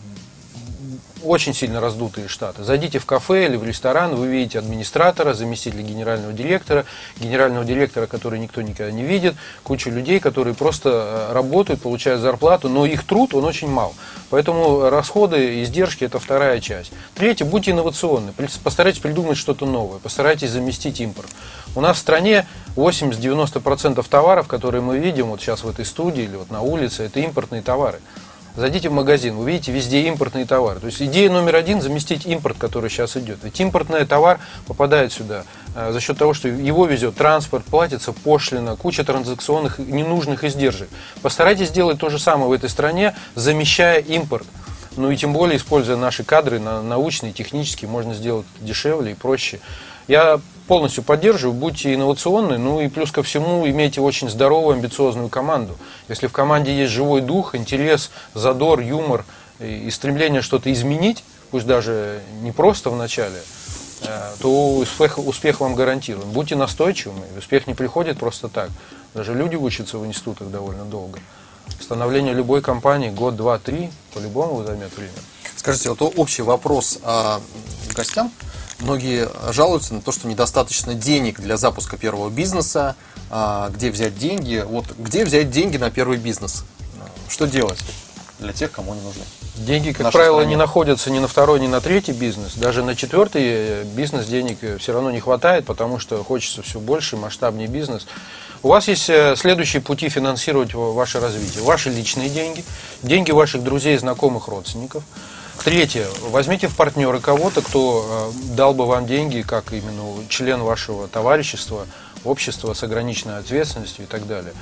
очень 1.27 1.53
сильно 1.53 1.79
раздутые 1.79 2.27
штаты. 2.27 2.63
Зайдите 2.63 2.99
в 2.99 3.05
кафе 3.05 3.45
или 3.45 3.55
в 3.55 3.63
ресторан, 3.63 4.15
вы 4.15 4.27
видите 4.27 4.59
администратора, 4.59 5.33
заместителя 5.33 5.81
генерального 5.81 6.33
директора, 6.33 6.85
генерального 7.19 7.65
директора, 7.65 8.07
который 8.07 8.39
никто 8.39 8.61
никогда 8.61 8.91
не 8.91 9.03
видит, 9.03 9.35
кучу 9.63 9.89
людей, 9.89 10.19
которые 10.19 10.53
просто 10.53 11.29
э, 11.29 11.33
работают, 11.33 11.81
получают 11.81 12.21
зарплату, 12.21 12.69
но 12.69 12.85
их 12.85 13.05
труд, 13.05 13.33
он 13.33 13.45
очень 13.45 13.69
мал. 13.69 13.93
Поэтому 14.29 14.89
расходы, 14.89 15.63
издержки– 15.63 16.03
это 16.05 16.19
вторая 16.19 16.59
часть. 16.59 16.91
Третье, 17.15 17.45
будьте 17.45 17.71
инновационны, 17.71 18.33
постарайтесь 18.63 18.99
придумать 18.99 19.37
что-то 19.37 19.65
новое, 19.65 19.99
постарайтесь 19.99 20.51
заместить 20.51 20.99
импорт. 20.99 21.29
У 21.75 21.81
нас 21.81 21.97
в 21.97 21.99
стране 21.99 22.47
80-90% 22.75 24.05
товаров, 24.09 24.47
которые 24.47 24.81
мы 24.81 24.97
видим 24.97 25.27
вот 25.27 25.41
сейчас 25.41 25.63
в 25.63 25.69
этой 25.69 25.85
студии 25.85 26.23
или 26.23 26.35
вот 26.35 26.49
на 26.49 26.61
улице, 26.61 27.03
это 27.03 27.19
импортные 27.19 27.61
товары. 27.61 27.99
Зайдите 28.57 28.89
в 28.89 28.91
магазин, 28.91 29.35
вы 29.35 29.51
видите 29.51 29.71
везде 29.71 30.01
импортные 30.07 30.47
товары. 30.47 30.79
То 30.79 30.87
есть 30.87 30.99
идея 30.99 31.29
номер 31.29 31.55
один– 31.57 31.79
заместить 31.83 32.25
импорт, 32.25 32.57
который 32.57 32.89
сейчас 32.89 33.15
идет. 33.15 33.37
Ведь 33.43 33.59
импортный 33.61 34.03
товар 34.03 34.39
попадает 34.65 35.13
сюда 35.13 35.43
э, 35.75 35.91
за 35.91 36.01
счет 36.01 36.17
того, 36.17 36.33
что 36.33 36.47
его 36.47 36.87
везет 36.87 37.15
транспорт, 37.15 37.65
платится 37.65 38.13
пошлина, 38.13 38.75
куча 38.75 39.03
транзакционных 39.03 39.77
ненужных 39.77 40.43
издержек. 40.43 40.89
Постарайтесь 41.21 41.67
сделать 41.67 41.99
то 41.99 42.09
же 42.09 42.17
самое 42.17 42.49
в 42.49 42.51
этой 42.51 42.67
стране, 42.67 43.15
замещая 43.35 43.99
импорт. 43.99 44.47
Ну 44.95 45.11
и 45.11 45.15
тем 45.15 45.33
более, 45.33 45.57
используя 45.57 45.95
наши 45.95 46.23
кадры 46.23 46.59
на 46.59 46.81
научные, 46.81 47.33
технические, 47.33 47.91
можно 47.91 48.15
сделать 48.15 48.47
дешевле 48.59 49.11
и 49.11 49.13
проще. 49.13 49.59
Я 50.07 50.41
полностью 50.67 51.03
поддерживаю, 51.03 51.53
будьте 51.53 51.93
инновационны, 51.93 52.57
ну 52.57 52.81
и 52.81 52.89
плюс 52.89 53.11
ко 53.11 53.23
всему 53.23 53.67
имейте 53.67 54.01
очень 54.01 54.29
здоровую, 54.29 54.75
амбициозную 54.75 55.29
команду. 55.29 55.77
Если 56.09 56.27
в 56.27 56.33
команде 56.33 56.77
есть 56.77 56.91
живой 56.91 57.21
дух, 57.21 57.55
интерес, 57.55 58.11
задор, 58.33 58.81
юмор 58.81 59.25
и 59.59 59.89
стремление 59.89 60.41
что-то 60.41 60.71
изменить, 60.71 61.23
пусть 61.51 61.65
даже 61.65 62.21
не 62.41 62.51
просто 62.51 62.89
в 62.89 62.95
начале, 62.95 63.41
э, 64.01 64.33
то 64.41 64.75
успех, 64.75 65.17
успех 65.17 65.61
вам 65.61 65.75
гарантирован. 65.75 66.29
Будьте 66.29 66.55
настойчивыми, 66.55 67.23
успех 67.37 67.65
не 67.67 67.73
приходит 67.73 68.19
просто 68.19 68.49
так. 68.49 68.69
Даже 69.13 69.33
люди 69.33 69.55
учатся 69.55 69.97
в 69.97 70.05
институтах 70.05 70.49
довольно 70.49 70.83
долго. 70.83 71.19
Становление 71.79 72.33
любой 72.33 72.61
компании 72.61 73.09
год, 73.09 73.35
два, 73.35 73.57
три, 73.57 73.89
по-любому 74.13 74.63
займет 74.63 74.95
время. 74.95 75.11
Скажите, 75.55 75.89
вот 75.89 76.13
общий 76.17 76.43
вопрос 76.43 76.99
а, 77.03 77.41
гостям. 77.93 78.31
Многие 78.79 79.27
жалуются 79.51 79.95
на 79.95 80.01
то, 80.01 80.11
что 80.11 80.27
недостаточно 80.27 80.93
денег 80.93 81.39
для 81.39 81.57
запуска 81.57 81.97
первого 81.97 82.29
бизнеса. 82.29 82.95
А, 83.29 83.69
где 83.69 83.89
взять 83.89 84.17
деньги? 84.17 84.63
Вот 84.65 84.85
где 84.97 85.25
взять 85.25 85.49
деньги 85.49 85.77
на 85.77 85.89
первый 85.89 86.17
бизнес? 86.17 86.63
Что 87.27 87.47
делать 87.47 87.79
для 88.39 88.53
тех, 88.53 88.71
кому 88.71 88.93
они 88.93 89.01
нужны? 89.01 89.23
Деньги, 89.55 89.91
как 89.91 90.11
правило, 90.11 90.35
стране. 90.35 90.51
не 90.51 90.55
находятся 90.55 91.09
ни 91.09 91.17
на 91.17 91.27
второй, 91.27 91.59
ни 91.59 91.67
на 91.67 91.81
третий 91.81 92.11
бизнес. 92.11 92.53
Даже 92.53 92.83
на 92.83 92.95
четвертый 92.95 93.41
э, 93.43 93.83
бизнес 93.83 94.27
денег 94.27 94.59
э, 94.61 94.77
все 94.77 94.93
равно 94.93 95.09
не 95.09 95.19
хватает, 95.19 95.65
потому 95.65 95.97
что 95.97 96.23
хочется 96.23 96.61
все 96.61 96.79
больше, 96.79 97.17
масштабнее 97.17 97.67
бизнес. 97.67 98.05
У 98.61 98.67
вас 98.67 98.87
есть 98.87 99.09
э, 99.09 99.35
следующие 99.35 99.81
пути 99.81 100.09
финансировать 100.09 100.75
ваше 100.75 101.19
развитие. 101.19 101.63
Ваши 101.63 101.89
личные 101.89 102.29
деньги, 102.29 102.63
деньги 103.01 103.31
ваших 103.31 103.63
друзей, 103.63 103.97
знакомых, 103.97 104.47
родственников– 104.47 105.03
Третье. 105.67 106.07
Возьмите 106.29 106.69
в 106.69 106.77
партнеры 106.77 107.19
кого-то, 107.19 107.61
кто 107.61 108.31
э, 108.31 108.55
дал 108.55 108.73
бы 108.73 108.85
вам 108.85 109.05
деньги, 109.05 109.41
как 109.41 109.73
именно 109.73 110.25
член 110.29 110.61
вашего 110.61 111.09
товарищества, 111.09 111.87
общества 112.23 112.73
с 112.73 112.83
ограниченной 112.83 113.39
ответственностью 113.39 114.05
и 114.05 114.07
так 114.07 114.25
далее. 114.27 114.53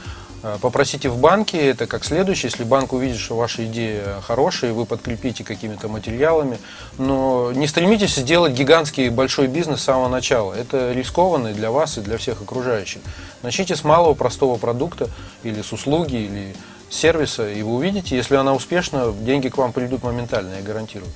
Э, 0.41 0.57
попросите 0.59 1.09
в 1.09 1.19
банке, 1.19 1.59
это 1.59 1.85
как 1.85 2.03
следующее, 2.05 2.49
если 2.49 2.63
банк 2.63 2.91
увидит, 2.91 3.19
что 3.19 3.35
ваша 3.35 3.67
идея 3.67 4.19
хорошая, 4.21 4.73
вы 4.73 4.87
подкрепите 4.87 5.43
какими-то 5.43 5.89
материалами, 5.89 6.57
но 6.97 7.51
не 7.53 7.67
стремитесь 7.67 8.15
сделать 8.15 8.53
гигантский 8.53 9.09
большой 9.09 9.45
бизнес 9.45 9.81
с 9.81 9.83
самого 9.83 10.07
начала. 10.07 10.55
Это 10.55 10.91
рискованно 10.91 11.53
для 11.53 11.69
вас, 11.69 11.99
и 11.99 12.01
для 12.01 12.17
всех 12.17 12.41
окружающих. 12.41 13.03
Начните 13.43 13.75
с 13.75 13.83
малого 13.83 14.15
простого 14.15 14.57
продукта 14.57 15.07
или 15.43 15.61
с 15.61 15.71
услуги, 15.71 16.15
или 16.15 16.55
сервиса, 16.95 17.51
и 17.51 17.61
вы 17.61 17.75
увидите, 17.75 18.15
если 18.15 18.35
она 18.35 18.53
успешна, 18.53 19.11
деньги 19.11 19.49
к 19.49 19.57
вам 19.57 19.73
придут 19.73 20.03
моментально, 20.03 20.55
я 20.55 20.61
гарантирую. 20.61 21.11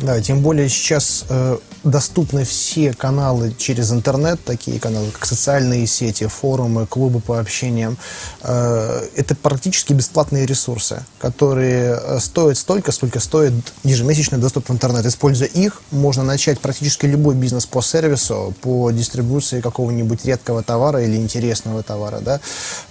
Да, 0.00 0.20
тем 0.22 0.40
более 0.40 0.68
сейчас 0.70 1.26
э, 1.28 1.58
доступны 1.84 2.44
все 2.44 2.94
каналы 2.94 3.54
через 3.58 3.92
интернет, 3.92 4.42
такие 4.42 4.80
каналы, 4.80 5.10
как 5.10 5.26
социальные 5.26 5.86
сети, 5.86 6.26
форумы, 6.26 6.86
клубы 6.86 7.20
по 7.20 7.38
общениям. 7.38 7.98
Э, 8.42 9.06
это 9.16 9.34
практически 9.34 9.92
бесплатные 9.92 10.46
ресурсы, 10.46 11.04
которые 11.18 12.00
э, 12.00 12.18
стоят 12.20 12.56
столько, 12.56 12.90
сколько 12.90 13.20
стоит 13.20 13.52
ежемесячный 13.84 14.38
доступ 14.38 14.70
в 14.70 14.72
интернет. 14.72 15.04
Используя 15.04 15.48
их, 15.48 15.82
можно 15.90 16.22
начать 16.22 16.58
практически 16.58 17.04
любой 17.04 17.34
бизнес 17.34 17.66
по 17.66 17.82
сервису, 17.82 18.54
по 18.62 18.90
дистрибуции 18.90 19.60
какого-нибудь 19.60 20.24
редкого 20.24 20.62
товара 20.62 21.02
или 21.02 21.16
интересного 21.16 21.82
товара, 21.82 22.20
да, 22.20 22.40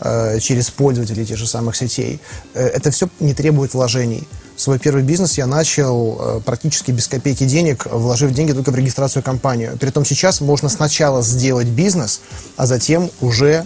э, 0.01 0.39
через 0.39 0.69
пользователей 0.69 1.25
тех 1.25 1.37
же 1.37 1.47
самых 1.47 1.75
сетей. 1.75 2.19
Э, 2.53 2.67
это 2.67 2.91
все 2.91 3.09
не 3.19 3.33
требует 3.33 3.73
вложений. 3.73 4.27
Свой 4.61 4.77
первый 4.77 5.01
бизнес 5.01 5.39
я 5.39 5.47
начал 5.47 6.17
э, 6.19 6.41
практически 6.45 6.91
без 6.91 7.07
копейки 7.07 7.45
денег, 7.45 7.87
вложив 7.87 8.31
деньги 8.31 8.51
только 8.51 8.69
в 8.69 8.75
регистрацию 8.75 9.23
компании. 9.23 9.71
Притом 9.79 10.05
сейчас 10.05 10.39
можно 10.39 10.69
сначала 10.69 11.23
сделать 11.23 11.65
бизнес, 11.65 12.21
а 12.57 12.67
затем 12.67 13.09
уже 13.21 13.65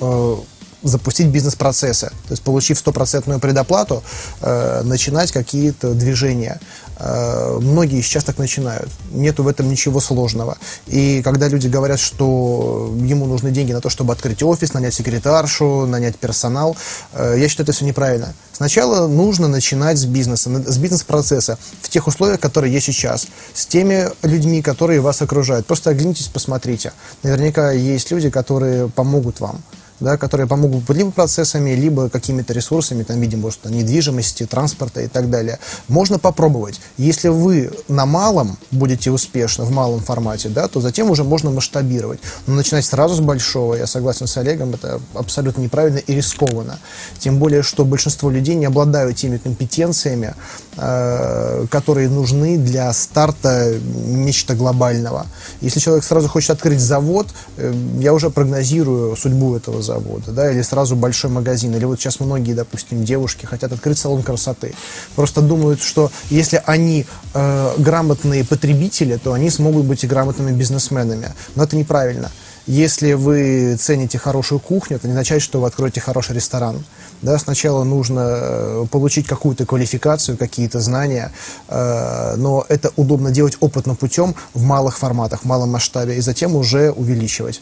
э, 0.00 0.36
запустить 0.82 1.28
бизнес-процессы. 1.28 2.06
То 2.06 2.32
есть, 2.32 2.42
получив 2.42 2.78
стопроцентную 2.78 3.40
предоплату, 3.40 4.02
э, 4.40 4.82
начинать 4.84 5.32
какие-то 5.32 5.94
движения. 5.94 6.60
Э, 6.98 7.58
многие 7.60 8.00
сейчас 8.02 8.24
так 8.24 8.38
начинают. 8.38 8.88
Нету 9.10 9.42
в 9.42 9.48
этом 9.48 9.68
ничего 9.68 10.00
сложного. 10.00 10.56
И 10.86 11.22
когда 11.22 11.48
люди 11.48 11.68
говорят, 11.68 12.00
что 12.00 12.92
ему 13.00 13.26
нужны 13.26 13.50
деньги 13.50 13.72
на 13.72 13.80
то, 13.80 13.90
чтобы 13.90 14.12
открыть 14.12 14.42
офис, 14.42 14.72
нанять 14.72 14.94
секретаршу, 14.94 15.86
нанять 15.86 16.16
персонал, 16.16 16.76
э, 17.12 17.36
я 17.38 17.48
считаю, 17.48 17.64
это 17.64 17.72
все 17.72 17.84
неправильно. 17.84 18.34
Сначала 18.52 19.06
нужно 19.08 19.48
начинать 19.48 19.98
с 19.98 20.04
бизнеса, 20.04 20.50
с 20.66 20.78
бизнес-процесса, 20.78 21.58
в 21.80 21.88
тех 21.88 22.06
условиях, 22.06 22.40
которые 22.40 22.72
есть 22.72 22.86
сейчас, 22.86 23.26
с 23.54 23.66
теми 23.66 24.08
людьми, 24.22 24.62
которые 24.62 25.00
вас 25.00 25.22
окружают. 25.22 25.66
Просто 25.66 25.90
оглянитесь, 25.90 26.28
посмотрите. 26.28 26.92
Наверняка 27.22 27.72
есть 27.72 28.10
люди, 28.10 28.30
которые 28.30 28.88
помогут 28.88 29.40
вам 29.40 29.62
да, 30.02 30.16
которые 30.16 30.46
помогут 30.46 30.88
либо 30.90 31.10
процессами, 31.10 31.70
либо 31.70 32.08
какими-то 32.08 32.52
ресурсами, 32.52 33.02
там, 33.04 33.20
видимо, 33.20 33.42
может, 33.42 33.64
недвижимости, 33.64 34.46
транспорта 34.46 35.00
и 35.00 35.08
так 35.08 35.30
далее. 35.30 35.58
Можно 35.88 36.18
попробовать. 36.18 36.80
Если 36.98 37.28
вы 37.28 37.70
на 37.88 38.04
малом 38.06 38.58
будете 38.70 39.10
успешны, 39.10 39.64
в 39.64 39.70
малом 39.70 40.00
формате, 40.00 40.48
да, 40.48 40.68
то 40.68 40.80
затем 40.80 41.10
уже 41.10 41.24
можно 41.24 41.50
масштабировать. 41.50 42.20
Но 42.46 42.54
начинать 42.54 42.84
сразу 42.84 43.14
с 43.14 43.20
большого, 43.20 43.74
я 43.74 43.86
согласен 43.86 44.26
с 44.26 44.36
Олегом, 44.36 44.74
это 44.74 45.00
абсолютно 45.14 45.62
неправильно 45.62 45.98
и 45.98 46.14
рискованно. 46.14 46.78
Тем 47.18 47.38
более, 47.38 47.62
что 47.62 47.84
большинство 47.84 48.30
людей 48.30 48.54
не 48.54 48.66
обладают 48.66 49.16
теми 49.16 49.38
компетенциями, 49.38 50.34
э, 50.76 51.66
которые 51.70 52.08
нужны 52.08 52.58
для 52.58 52.92
старта 52.92 53.74
нечто 54.06 54.54
глобального. 54.54 55.26
Если 55.60 55.80
человек 55.80 56.04
сразу 56.04 56.28
хочет 56.28 56.50
открыть 56.50 56.80
завод, 56.80 57.28
э, 57.56 57.72
я 57.98 58.12
уже 58.12 58.30
прогнозирую 58.30 59.16
судьбу 59.16 59.56
этого 59.56 59.82
завода 59.82 59.91
завода, 59.92 60.32
да, 60.32 60.50
или 60.50 60.62
сразу 60.62 60.96
большой 60.96 61.30
магазин, 61.30 61.74
или 61.74 61.84
вот 61.84 62.00
сейчас 62.00 62.20
многие, 62.20 62.54
допустим, 62.54 63.04
девушки 63.04 63.46
хотят 63.46 63.72
открыть 63.72 63.98
салон 63.98 64.22
красоты. 64.22 64.74
Просто 65.16 65.40
думают, 65.42 65.82
что 65.82 66.10
если 66.30 66.62
они 66.66 67.06
э, 67.34 67.74
грамотные 67.78 68.44
потребители, 68.44 69.18
то 69.22 69.32
они 69.32 69.50
смогут 69.50 69.84
быть 69.84 70.04
и 70.04 70.06
грамотными 70.06 70.52
бизнесменами. 70.52 71.28
Но 71.56 71.64
это 71.64 71.76
неправильно. 71.76 72.30
Если 72.66 73.14
вы 73.14 73.76
цените 73.76 74.18
хорошую 74.18 74.60
кухню, 74.60 74.96
это 74.96 75.08
не 75.08 75.12
означает, 75.12 75.42
что 75.42 75.60
вы 75.60 75.66
откроете 75.66 76.00
хороший 76.00 76.36
ресторан. 76.36 76.84
Да, 77.20 77.38
сначала 77.38 77.84
нужно 77.84 78.20
э, 78.20 78.86
получить 78.90 79.26
какую-то 79.26 79.66
квалификацию, 79.66 80.38
какие-то 80.38 80.80
знания, 80.80 81.32
э, 81.68 82.34
но 82.36 82.64
это 82.68 82.90
удобно 82.96 83.30
делать 83.30 83.56
опытным 83.60 83.96
путем 83.96 84.34
в 84.54 84.62
малых 84.62 84.96
форматах, 84.98 85.42
в 85.42 85.44
малом 85.44 85.70
масштабе, 85.70 86.16
и 86.16 86.20
затем 86.20 86.56
уже 86.56 86.92
увеличивать. 86.92 87.60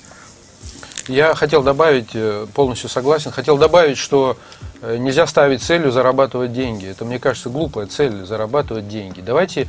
Я 1.08 1.34
хотел 1.34 1.62
добавить, 1.62 2.10
э, 2.14 2.46
полностью 2.54 2.88
согласен, 2.88 3.30
хотел 3.30 3.56
добавить, 3.56 3.98
что 3.98 4.36
э, 4.82 4.96
нельзя 4.96 5.26
ставить 5.26 5.62
целью 5.62 5.90
зарабатывать 5.90 6.52
деньги. 6.52 6.86
Это, 6.86 7.04
мне 7.04 7.18
кажется, 7.18 7.48
глупая 7.50 7.86
цель 7.86 8.24
зарабатывать 8.24 8.88
деньги. 8.88 9.20
Давайте 9.20 9.68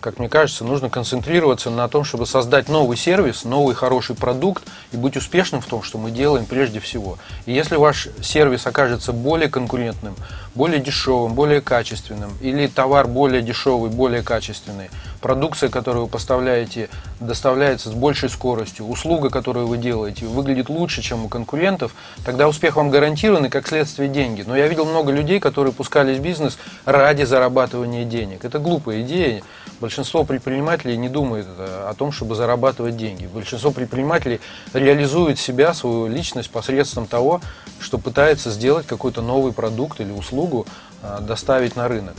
как 0.00 0.18
мне 0.18 0.28
кажется, 0.28 0.64
нужно 0.64 0.88
концентрироваться 0.88 1.70
на 1.70 1.88
том, 1.88 2.04
чтобы 2.04 2.26
создать 2.26 2.68
новый 2.68 2.96
сервис, 2.96 3.44
новый 3.44 3.74
хороший 3.74 4.16
продукт 4.16 4.64
и 4.92 4.96
быть 4.96 5.16
успешным 5.16 5.60
в 5.60 5.66
том, 5.66 5.82
что 5.82 5.98
мы 5.98 6.10
делаем 6.10 6.46
прежде 6.46 6.80
всего. 6.80 7.18
И 7.46 7.52
если 7.52 7.76
ваш 7.76 8.08
сервис 8.22 8.66
окажется 8.66 9.12
более 9.12 9.48
конкурентным, 9.48 10.14
более 10.54 10.80
дешевым, 10.80 11.34
более 11.34 11.60
качественным, 11.60 12.32
или 12.40 12.66
товар 12.66 13.06
более 13.06 13.42
дешевый, 13.42 13.90
более 13.90 14.22
качественный, 14.22 14.90
продукция, 15.20 15.68
которую 15.68 16.04
вы 16.04 16.10
поставляете, 16.10 16.88
доставляется 17.20 17.90
с 17.90 17.92
большей 17.92 18.30
скоростью, 18.30 18.86
услуга, 18.86 19.28
которую 19.28 19.66
вы 19.66 19.76
делаете, 19.76 20.26
выглядит 20.26 20.68
лучше, 20.68 21.02
чем 21.02 21.24
у 21.24 21.28
конкурентов, 21.28 21.94
тогда 22.24 22.48
успех 22.48 22.76
вам 22.76 22.90
гарантирован 22.90 23.46
и, 23.46 23.48
как 23.48 23.68
следствие, 23.68 24.08
деньги. 24.08 24.44
Но 24.46 24.56
я 24.56 24.68
видел 24.68 24.86
много 24.86 25.12
людей, 25.12 25.40
которые 25.40 25.72
пускались 25.72 26.18
в 26.18 26.22
бизнес 26.22 26.58
ради 26.84 27.24
зарабатывания 27.24 28.04
денег. 28.04 28.44
Это 28.44 28.58
глупая 28.58 29.02
идея. 29.02 29.42
Большинство 29.80 30.24
предпринимателей 30.24 30.96
не 30.96 31.08
думает 31.08 31.46
о 31.58 31.94
том, 31.96 32.12
чтобы 32.12 32.34
зарабатывать 32.34 32.96
деньги. 32.96 33.26
Большинство 33.26 33.70
предпринимателей 33.70 34.40
реализует 34.72 35.38
себя, 35.38 35.74
свою 35.74 36.06
личность 36.06 36.50
посредством 36.50 37.06
того, 37.06 37.40
что 37.80 37.98
пытается 37.98 38.50
сделать 38.50 38.86
какой-то 38.86 39.22
новый 39.22 39.52
продукт 39.52 40.00
или 40.00 40.12
услугу, 40.12 40.66
а, 41.02 41.20
доставить 41.20 41.76
на 41.76 41.88
рынок. 41.88 42.14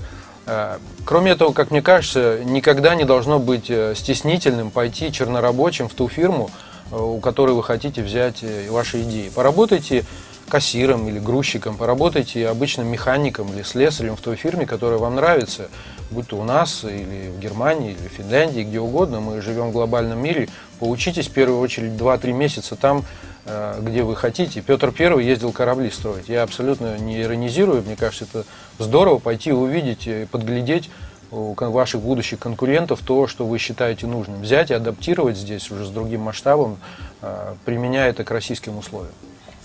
А, 0.46 0.80
кроме 1.04 1.32
этого, 1.32 1.52
как 1.52 1.72
мне 1.72 1.82
кажется, 1.82 2.40
никогда 2.44 2.96
не 2.96 3.04
должно 3.04 3.40
быть 3.40 3.70
э, 3.70 3.94
стеснительным 3.96 4.72
пойти 4.72 5.12
чернорабочим 5.12 5.90
в 5.90 5.94
ту 5.94 6.08
фирму, 6.08 6.50
э, 6.92 6.96
у 6.96 7.20
которой 7.20 7.52
вы 7.52 7.64
хотите 7.64 8.02
взять 8.02 8.44
э, 8.44 8.70
ваши 8.70 9.02
идеи. 9.02 9.30
Поработайте 9.30 10.06
кассиром 10.48 11.08
или 11.08 11.20
грузчиком, 11.20 11.76
поработайте 11.76 12.48
обычным 12.48 12.88
механиком 12.88 13.54
или 13.54 13.64
слесарем 13.64 14.16
в 14.16 14.22
той 14.22 14.36
фирме, 14.36 14.66
которая 14.66 15.00
вам 15.00 15.16
нравится, 15.16 15.70
будь 16.10 16.28
то 16.28 16.38
у 16.38 16.44
нас 16.44 16.84
или 16.84 17.30
в 17.30 17.40
Германии, 17.40 17.92
или 17.92 18.08
в 18.08 18.12
Финляндии, 18.12 18.62
где 18.62 18.80
угодно, 18.80 19.20
мы 19.20 19.42
живем 19.42 19.70
в 19.70 19.72
глобальном 19.74 20.22
мире, 20.22 20.50
поучитесь 20.80 21.28
в 21.28 21.32
первую 21.32 21.60
очередь 21.60 21.92
2-3 21.92 22.34
месяца 22.34 22.76
там, 22.76 23.04
э, 23.46 23.80
где 23.82 24.04
вы 24.04 24.16
хотите. 24.16 24.62
Петр 24.62 24.92
Первый 24.92 25.26
ездил 25.26 25.52
корабли 25.52 25.92
строить. 25.92 26.30
Я 26.30 26.44
абсолютно 26.44 26.98
не 26.98 27.22
иронизирую, 27.22 27.84
мне 27.84 27.96
кажется, 27.96 28.26
это 28.26 28.46
здорово 28.80 29.20
пойти 29.20 29.52
увидеть 29.52 30.08
и 30.08 30.26
подглядеть 30.26 30.90
у 31.30 31.54
ваших 31.54 32.02
будущих 32.02 32.40
конкурентов 32.40 33.02
то, 33.04 33.28
что 33.28 33.46
вы 33.46 33.58
считаете 33.58 34.08
нужным. 34.08 34.42
Взять 34.42 34.72
и 34.72 34.74
адаптировать 34.74 35.36
здесь 35.36 35.70
уже 35.72 35.86
с 35.86 35.90
другим 35.90 36.22
масштабом, 36.22 36.78
э, 37.22 37.56
применяя 37.66 38.10
это 38.10 38.24
к 38.24 38.32
российским 38.32 38.78
условиям. 38.78 39.12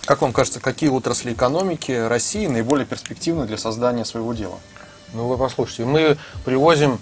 Как 0.04 0.20
вам 0.20 0.32
кажется, 0.32 0.58
какие 0.58 0.90
отрасли 0.90 1.32
экономики 1.32 1.92
России 1.92 2.46
наиболее 2.46 2.86
перспективны 2.86 3.46
для 3.46 3.56
создания 3.56 4.04
своего 4.04 4.32
дела? 4.32 4.58
Ну, 5.12 5.28
вы 5.28 5.38
послушайте, 5.38 5.84
мы 5.84 6.16
привозим 6.44 6.98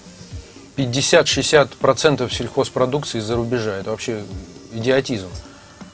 50-60% 0.77 2.31
сельхозпродукции 2.31 3.19
из-за 3.19 3.37
рубежа. 3.37 3.77
Это 3.77 3.91
вообще 3.91 4.23
идиотизм. 4.73 5.29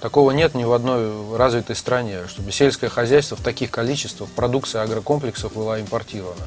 Такого 0.01 0.33
нет 0.33 0.55
ни 0.55 0.65
в 0.65 0.73
одной 0.73 1.37
развитой 1.37 1.77
стране, 1.77 2.27
чтобы 2.29 2.51
сельское 2.51 2.89
хозяйство 2.89 3.37
в 3.37 3.41
таких 3.41 3.71
количествах 3.71 4.29
продукции 4.31 4.79
агрокомплексов 4.79 5.55
была 5.55 5.81
импортирована. 5.81 6.43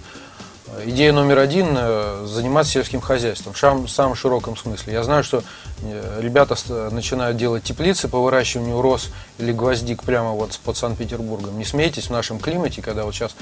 Идея 0.85 1.11
номер 1.11 1.39
один– 1.39 1.77
заниматься 2.25 2.73
сельским 2.73 3.01
хозяйством 3.01 3.53
в 3.53 3.89
самом 3.89 4.15
широком 4.15 4.55
смысле. 4.55 4.93
Я 4.93 5.03
знаю, 5.03 5.23
что 5.23 5.43
э, 5.81 6.19
ребята 6.21 6.55
начинают 6.91 7.37
делать 7.37 7.63
теплицы 7.63 8.07
по 8.07 8.19
выращиванию 8.19 8.81
роз 8.81 9.09
или 9.39 9.51
гвоздик 9.51 10.03
прямо 10.03 10.31
вот 10.31 10.57
под 10.63 10.77
Санкт-Петербургом. 10.77 11.57
Не 11.57 11.65
смейтесь, 11.65 12.07
в 12.07 12.09
нашем 12.11 12.39
климате, 12.39 12.81
когда 12.81 13.03
вот 13.03 13.13
сейчас 13.13 13.35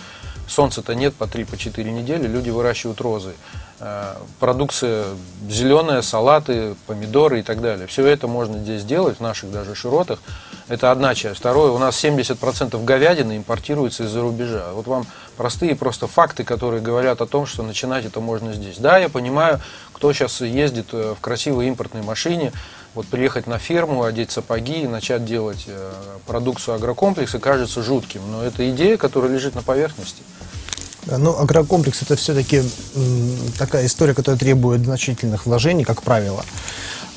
солнца-то 0.48 0.96
нет 0.96 1.16
по 1.16 1.26
3-4 1.26 1.84
по 1.84 1.88
недели, 1.90 2.28
люди 2.28 2.50
выращивают 2.50 3.02
розы. 3.02 3.34
Э, 3.80 4.16
продукция 4.40 5.06
зеленая, 5.50 6.02
салаты, 6.02 6.76
помидоры 6.88 7.42
и 7.42 7.44
так 7.44 7.62
далее. 7.62 7.88
Все 7.88 8.06
это 8.06 8.28
можно 8.28 8.58
здесь 8.58 8.84
делать, 8.84 9.18
в 9.18 9.22
наших 9.22 9.52
даже 9.52 9.76
широтах. 9.76 10.20
Это 10.70 10.92
одна 10.92 11.16
часть. 11.16 11.40
Второе, 11.40 11.72
у 11.72 11.78
нас 11.78 12.04
70% 12.04 12.84
говядины 12.84 13.38
импортируется 13.38 14.04
из-за 14.04 14.22
рубежа. 14.22 14.74
Вот 14.74 14.86
вам 14.88 15.06
простые 15.38 15.76
просто 15.76 16.08
факты, 16.08 16.44
которые 16.44 16.82
говорят 16.82 17.22
о 17.22 17.26
том, 17.26 17.46
что 17.46 17.64
начинать 17.64 18.06
это 18.06 18.20
можно 18.20 18.54
здесь. 18.54 18.78
Да, 18.78 18.98
я 18.98 19.08
понимаю, 19.08 19.62
кто 19.94 20.12
сейчас 20.12 20.42
ездит 20.42 20.88
э, 20.92 21.16
в 21.18 21.22
красивой 21.22 21.68
импортной 21.68 22.04
машине, 22.04 22.52
вот 22.96 23.08
приехать 23.08 23.48
на 23.48 23.60
ферму, 23.60 24.04
одеть 24.04 24.32
сапоги 24.32 24.82
и 24.82 24.88
начать 24.88 25.24
делать 25.24 25.66
э, 25.68 25.92
продукцию 26.26 26.76
агрокомплекса 26.76 27.40
кажется 27.40 27.82
жутким. 27.82 28.22
Но 28.30 28.44
это 28.44 28.70
идея, 28.70 28.98
которая 28.98 29.32
лежит 29.32 29.56
на 29.56 29.62
поверхности. 29.62 30.24
Ну, 31.06 31.38
агрокомплекс 31.38 32.02
это 32.02 32.18
все-таки 32.18 32.62
такая 33.58 33.86
история, 33.86 34.14
которая 34.14 34.38
требует 34.38 34.84
значительных 34.84 35.46
вложений, 35.46 35.86
как 35.86 36.04
правило. 36.04 36.44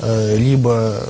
Э, 0.01 0.35
либо 0.35 1.03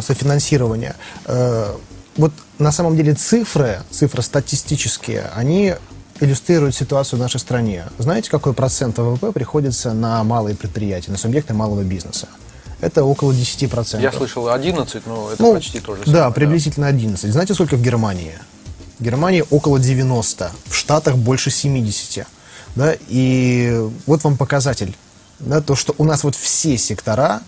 софинансирования. 0.00 0.94
Э, 1.24 1.74
вот 2.16 2.32
на 2.58 2.70
самом 2.70 2.96
деле 2.96 3.14
цифры, 3.14 3.80
цифры 3.90 4.22
статистические, 4.22 5.32
они 5.34 5.74
иллюстрируют 6.20 6.76
ситуацию 6.76 7.18
в 7.18 7.22
нашей 7.22 7.40
стране. 7.40 7.86
Знаете, 7.98 8.30
какой 8.30 8.52
процент 8.52 8.98
ВВП 8.98 9.32
приходится 9.32 9.92
на 9.94 10.22
малые 10.22 10.54
предприятия, 10.54 11.10
на 11.10 11.18
субъекты 11.18 11.54
малого 11.54 11.82
бизнеса? 11.82 12.28
Это 12.80 13.02
около 13.02 13.32
10%. 13.32 14.00
Я 14.00 14.12
слышал 14.12 14.48
11, 14.48 15.06
но 15.06 15.32
это 15.32 15.42
ну, 15.42 15.54
почти 15.54 15.80
то 15.80 15.96
же 15.96 16.04
самое. 16.04 16.22
Да, 16.22 16.30
приблизительно 16.30 16.86
11. 16.86 17.32
Знаете, 17.32 17.54
сколько 17.54 17.76
в 17.76 17.82
Германии? 17.82 18.34
В 19.00 19.02
Германии 19.04 19.44
около 19.50 19.80
90, 19.80 20.52
в 20.66 20.74
Штатах 20.74 21.16
больше 21.16 21.50
70. 21.50 22.26
Да? 22.76 22.94
И 23.08 23.76
вот 24.06 24.22
вам 24.22 24.36
показатель. 24.36 24.96
Да, 25.40 25.60
то, 25.60 25.74
что 25.74 25.94
у 25.98 26.04
нас 26.04 26.22
вот 26.22 26.36
все 26.36 26.78
сектора 26.78 27.40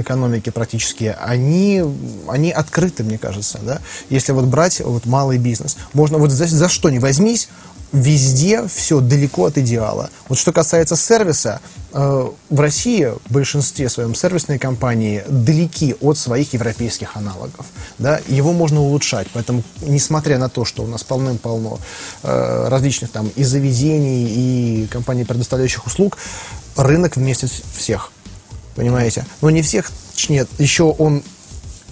экономики 0.00 0.50
практически, 0.50 1.14
они, 1.20 1.82
они 2.28 2.50
открыты, 2.50 3.04
мне 3.04 3.18
кажется, 3.18 3.58
да. 3.62 3.80
Если 4.08 4.32
вот 4.32 4.44
брать 4.44 4.80
вот 4.80 5.06
малый 5.06 5.38
бизнес, 5.38 5.76
можно 5.92 6.18
вот 6.18 6.30
за, 6.30 6.46
за 6.46 6.68
что 6.68 6.90
не 6.90 6.98
возьмись, 6.98 7.48
везде 7.92 8.66
все 8.68 9.00
далеко 9.00 9.46
от 9.46 9.58
идеала. 9.58 10.10
Вот 10.28 10.38
что 10.38 10.52
касается 10.52 10.96
сервиса, 10.96 11.60
э, 11.92 12.28
в 12.50 12.60
России 12.60 13.12
в 13.26 13.32
большинстве 13.32 13.88
своем 13.88 14.14
сервисные 14.14 14.58
компании 14.58 15.24
далеки 15.28 15.96
от 16.00 16.16
своих 16.16 16.52
европейских 16.52 17.16
аналогов. 17.16 17.66
Да? 17.98 18.20
Его 18.28 18.52
можно 18.52 18.80
улучшать. 18.80 19.26
Поэтому, 19.32 19.62
несмотря 19.82 20.38
на 20.38 20.48
то, 20.48 20.64
что 20.64 20.82
у 20.82 20.86
нас 20.86 21.02
полным-полно 21.02 21.78
э, 22.22 22.68
различных 22.68 23.10
там 23.10 23.28
и 23.34 23.42
заведений, 23.42 24.26
и 24.28 24.86
компаний, 24.86 25.24
предоставляющих 25.24 25.86
услуг, 25.86 26.16
рынок 26.76 27.16
вместе 27.16 27.48
всех 27.76 28.12
понимаете? 28.80 29.26
Но 29.42 29.50
не 29.50 29.60
всех 29.60 29.90
нет, 30.30 30.48
еще 30.58 30.84
он 30.84 31.22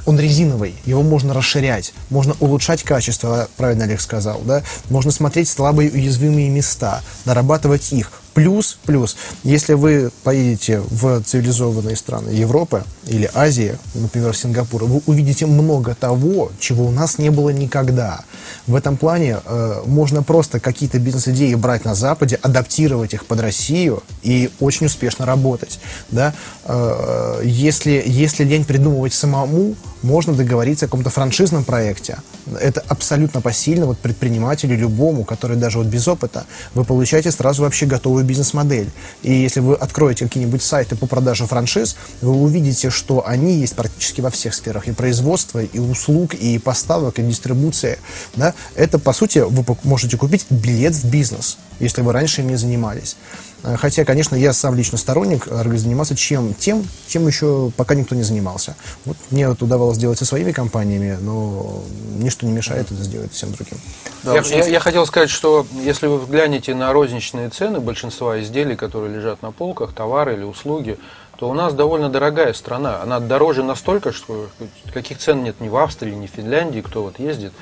он 0.07 0.19
резиновый, 0.19 0.75
его 0.87 1.03
можно 1.03 1.35
расширять, 1.35 1.93
можно 2.09 2.35
улучшать 2.41 2.83
качество, 2.83 3.47
правильно 3.59 3.85
Олег 3.85 4.01
сказал, 4.01 4.41
да, 4.41 4.63
можно 4.89 5.11
смотреть 5.11 5.51
слабые 5.51 5.91
уязвимые 5.91 6.49
места, 6.49 7.03
нарабатывать 7.27 7.93
их, 7.93 8.11
Плюс, 8.35 8.79
плюс, 8.85 9.17
если 9.43 9.75
вы 9.75 10.11
поедете 10.23 10.81
в 10.81 11.23
цивилизованные 11.23 11.97
страны 11.97 12.31
Европы 12.31 12.85
или 13.07 13.29
Азии, 13.35 13.77
например, 13.95 14.33
в 14.33 14.37
Сингапур, 14.37 14.85
вы 14.85 15.03
увидите 15.07 15.47
много 15.47 15.95
того, 15.95 16.53
чего 16.61 16.87
у 16.87 16.91
нас 16.91 17.19
не 17.19 17.31
было 17.31 17.51
никогда. 17.51 18.21
В 18.67 18.75
этом 18.75 18.97
плане 18.97 19.39
э, 19.45 19.83
можно 19.87 20.23
просто 20.23 20.61
какие-то 20.61 20.99
бизнес-идеи 20.99 21.55
брать 21.55 21.85
на 21.85 21.95
Западе, 21.95 22.39
адаптировать 22.43 23.15
их 23.15 23.27
под 23.27 23.41
Россию 23.41 24.03
и 24.23 24.51
очень 24.61 24.87
успешно 24.87 25.27
работать. 25.27 25.81
Да? 26.11 26.35
Э, 26.65 27.41
если, 27.45 28.03
если 28.07 28.45
лень 28.45 28.65
придумывать 28.65 29.15
самому, 29.15 29.75
можно 30.03 30.35
договориться 30.35 30.87
о 30.87 30.89
каком-то 30.89 31.11
франшизном 31.11 31.65
проекте. 31.65 32.19
Это 32.61 32.83
абсолютно 32.89 33.41
посильно 33.41 33.87
вот 33.87 33.99
предпринимателю 33.99 34.77
любому, 34.77 35.25
который 35.25 35.57
даже 35.57 35.79
вот 35.79 35.87
без 35.87 36.07
опыта, 36.07 36.45
вы 36.75 36.85
получаете 36.85 37.31
сразу 37.31 37.63
вообще 37.63 37.87
готовую 38.19 38.25
бизнес-модель. 38.25 38.91
И 39.23 39.33
если 39.33 39.61
вы 39.61 39.75
откроете 39.75 40.27
какие-нибудь 40.27 40.63
сайты 40.63 40.97
по 40.97 41.07
продаже 41.07 41.47
франшиз, 41.47 41.97
вы 42.21 42.33
увидите, 42.33 42.91
что 42.91 43.27
они 43.27 43.55
есть 43.55 43.75
практически 43.75 44.21
во 44.21 44.31
всех 44.31 44.55
сферах. 44.55 44.89
И 44.89 44.93
производства, 44.93 45.63
и 45.63 45.79
услуг, 45.79 46.35
и 46.35 46.59
поставок, 46.59 47.19
и 47.19 47.23
дистрибуция. 47.23 47.99
Да? 48.37 48.55
Это, 48.75 48.99
по 48.99 49.13
сути, 49.13 49.39
вы 49.39 49.65
можете 49.85 50.17
купить 50.17 50.47
билет 50.51 50.95
в 50.95 51.11
бизнес, 51.11 51.59
если 51.81 52.03
вы 52.03 52.13
раньше 52.13 52.43
им 52.43 52.49
не 52.49 52.57
занимались. 52.57 53.17
Э, 53.65 53.77
Хотя, 53.77 54.05
конечно, 54.05 54.37
я 54.37 54.53
сам 54.53 54.75
лично 54.75 54.99
сторонник 54.99 55.47
заниматься 55.47 56.15
чем, 56.17 56.55
тем, 56.55 56.85
чем 57.09 57.27
еще 57.27 57.71
пока 57.77 57.95
никто 57.95 58.15
не 58.15 58.23
занимался. 58.23 58.75
Вот 59.05 59.17
мне 59.31 59.49
вот 59.49 59.63
удавалось 59.63 59.99
делать 59.99 60.19
со 60.19 60.25
своими 60.25 60.53
компаниями, 60.53 61.19
но 61.21 61.83
ничто 62.17 62.47
не 62.47 62.53
мешает 62.53 62.91
это 62.91 63.03
сделать 63.03 63.33
всем 63.33 63.53
другим. 63.53 63.79
Да, 64.23 64.35
я, 64.35 64.43
я- 64.43 64.67
я 64.67 64.81
хотел 64.81 65.07
сказать, 65.07 65.31
что 65.31 65.67
если 65.83 66.07
вы 66.07 66.19
взглянете 66.19 66.75
на 66.75 66.93
розничные 66.93 67.49
цены 67.51 67.81
большинства 67.81 68.41
изделий, 68.41 68.77
которые 68.77 69.15
лежат 69.15 69.43
на 69.43 69.53
полках, 69.53 69.93
товары 69.93 70.35
или 70.35 70.45
услуги, 70.45 70.99
то 71.39 71.49
у 71.49 71.55
нас 71.55 71.73
довольно 71.73 72.09
дорогая 72.09 72.53
страна. 72.53 73.01
Она 73.01 73.21
дороже 73.21 73.63
настолько, 73.63 74.13
что 74.13 74.49
каких 74.93 75.19
цен 75.19 75.45
нет 75.45 75.61
ни 75.61 75.69
в 75.69 75.77
Австрии, 75.77 76.13
ни 76.13 76.27
в 76.27 76.31
Финляндии, 76.31 76.81
кто 76.81 77.03
вот 77.05 77.21
ездит. 77.21 77.53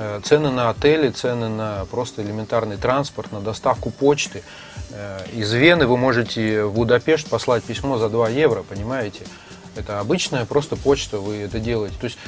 Э, 0.00 0.18
Цены 0.24 0.50
на 0.50 0.70
отели, 0.70 1.10
цены 1.10 1.50
на 1.50 1.84
просто 1.90 2.22
элементарный 2.22 2.78
транспорт, 2.78 3.32
на 3.32 3.40
доставку 3.40 3.90
почты. 3.90 4.42
Э, 4.92 5.18
Из 5.34 5.52
Вены 5.52 5.86
вы 5.86 5.98
можете 5.98 6.64
в 6.64 6.72
Будапешт 6.72 7.28
послать 7.28 7.62
письмо 7.62 7.98
за 7.98 8.08
2 8.08 8.30
евро, 8.30 8.62
понимаете? 8.62 9.26
Это 9.76 10.00
обычная 10.00 10.46
просто 10.46 10.76
почта, 10.76 11.18
вы 11.18 11.36
это 11.36 11.60
делаете. 11.60 11.96
То 12.00 12.06
есть 12.06 12.18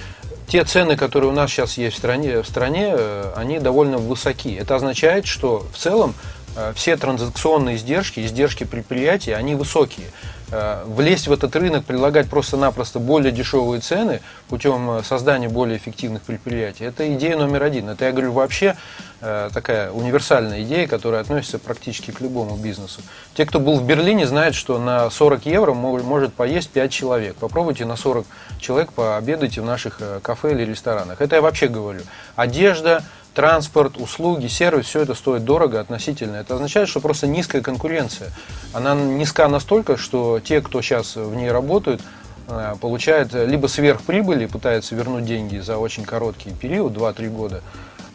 те 0.49 0.65
цены, 0.65 0.97
которые 0.99 1.31
у 1.31 1.35
нас 1.35 1.51
сейчас 1.51 1.79
есть 1.79 1.97
в 1.97 1.99
стране, 1.99 2.43
в 2.43 2.47
стране 2.47 2.93
э, 2.95 3.33
они 3.37 3.59
довольно 3.59 3.97
высоки. 3.97 4.55
Это 4.55 4.77
означает, 4.77 5.25
что 5.25 5.67
в 5.73 5.79
целом 5.79 6.15
все 6.75 6.99
транзакционные 6.99 7.77
издержки, 7.77 8.21
издержки 8.21 8.65
предприятия, 8.65 9.37
они 9.37 9.55
высокие. 9.55 10.09
Э, 10.53 10.83
Влезть 10.85 11.29
в 11.29 11.33
этот 11.33 11.57
рынок, 11.57 11.85
предлагать 11.87 12.29
просто-напросто 12.29 12.99
более 12.99 13.33
дешевые 13.33 13.81
цены 13.81 14.21
путем 14.49 14.91
э, 14.91 15.03
создания 15.03 15.49
более 15.49 15.79
эффективных 15.79 16.21
предприятий, 16.23 16.85
это 16.85 17.11
идея 17.15 17.39
номер 17.39 17.63
один. 17.63 17.89
Это, 17.89 18.05
я 18.05 18.13
говорю, 18.13 18.33
вообще 18.33 18.77
э, 19.23 19.49
такая 19.55 19.91
универсальная 19.91 20.63
идея, 20.63 20.87
которая 20.87 21.23
относится 21.23 21.59
практически 21.59 22.11
к 22.11 22.21
любому 22.21 22.57
бизнесу. 22.57 23.01
Те, 23.35 23.47
кто 23.47 23.61
был 23.61 23.77
в 23.79 23.87
Берлине, 23.87 24.27
знают, 24.27 24.55
что 24.55 24.79
на 24.79 25.09
40 25.09 25.47
евро 25.47 25.73
мо- 25.73 26.03
может 26.03 26.35
поесть 26.35 26.69
5 26.69 26.93
человек. 26.93 27.35
Попробуйте 27.37 27.87
на 27.87 27.97
40 27.97 28.27
человек 28.61 28.93
пообедайте 28.93 29.63
в 29.63 29.65
наших 29.65 30.01
кафе 30.23 30.53
или 30.53 30.65
ресторанах. 30.67 31.23
Это 31.23 31.37
я 31.37 31.43
вообще 31.43 31.69
говорю. 31.69 32.03
Одежда, 32.37 33.03
транспорт, 33.35 33.97
услуги, 33.97 34.47
сервис, 34.47 34.87
все 34.87 35.01
это 35.01 35.15
стоит 35.15 35.45
дорого 35.45 35.81
относительно. 35.81 36.37
Это 36.37 36.55
означает, 36.55 36.89
что 36.89 37.01
просто 37.01 37.27
низкая 37.27 37.63
конкуренция. 37.63 38.31
Она 38.73 38.95
низка 38.95 39.49
настолько, 39.49 39.97
что 39.97 40.41
те, 40.41 40.61
кто 40.61 40.83
сейчас 40.83 41.17
в 41.17 41.35
ней 41.35 41.51
работают, 41.51 42.01
э, 42.49 42.75
получают 42.81 43.33
либо 43.33 43.67
сверхприбыли, 43.67 44.47
пытаются 44.47 44.95
вернуть 44.95 45.25
деньги 45.25 45.59
за 45.59 45.79
очень 45.79 46.05
короткий 46.05 46.51
период, 46.51 46.93
2-3 46.93 47.29
года, 47.29 47.63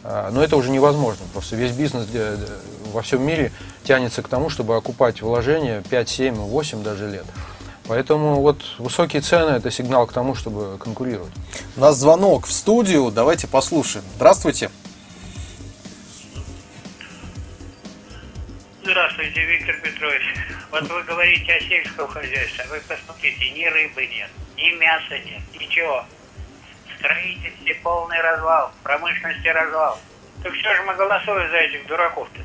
а, 0.04 0.30
но 0.30 0.42
это 0.42 0.56
уже 0.56 0.70
невозможно. 0.70 1.24
Просто 1.32 1.56
весь 1.56 1.72
бизнес 1.72 2.06
э, 2.12 2.36
э, 2.38 2.46
во 2.92 3.02
всем 3.02 3.22
мире 3.22 3.52
тянется 3.84 4.22
к 4.22 4.28
тому, 4.28 4.50
чтобы 4.50 4.76
окупать 4.76 5.20
вложения 5.20 5.82
5, 5.90 6.08
7, 6.08 6.34
8 6.34 6.82
даже 6.82 7.10
лет. 7.10 7.26
Поэтому 7.86 8.40
вот 8.40 8.60
высокие 8.78 9.22
цены– 9.22 9.50
это 9.56 9.70
сигнал 9.70 10.06
к 10.06 10.12
тому, 10.12 10.34
чтобы 10.34 10.76
конкурировать. 10.78 11.32
У 11.76 11.80
нас 11.80 11.96
звонок 11.96 12.46
в 12.46 12.52
студию, 12.52 13.10
давайте 13.10 13.46
послушаем. 13.46 14.04
Здравствуйте. 14.16 14.70
Здравствуйте, 19.28 19.58
Виктор 19.58 19.76
Петрович. 19.82 20.22
Вот 20.70 20.82
вы 20.88 21.02
говорите 21.02 21.52
о 21.52 21.60
сельском 21.60 22.08
хозяйстве. 22.08 22.64
Вы 22.70 22.80
посмотрите, 22.80 23.50
ни 23.50 23.64
рыбы 23.66 24.06
нет, 24.06 24.30
ни 24.56 24.70
мяса 24.78 25.18
нет, 25.24 25.42
ничего. 25.60 26.04
Строительстве 26.98 27.74
полный 27.82 28.20
развал, 28.22 28.70
промышленности 28.82 29.48
развал. 29.48 29.98
Так 30.42 30.54
что 30.54 30.74
же 30.74 30.82
мы 30.82 30.94
голосуем 30.94 31.50
за 31.50 31.56
этих 31.56 31.86
дураков-то? 31.86 32.40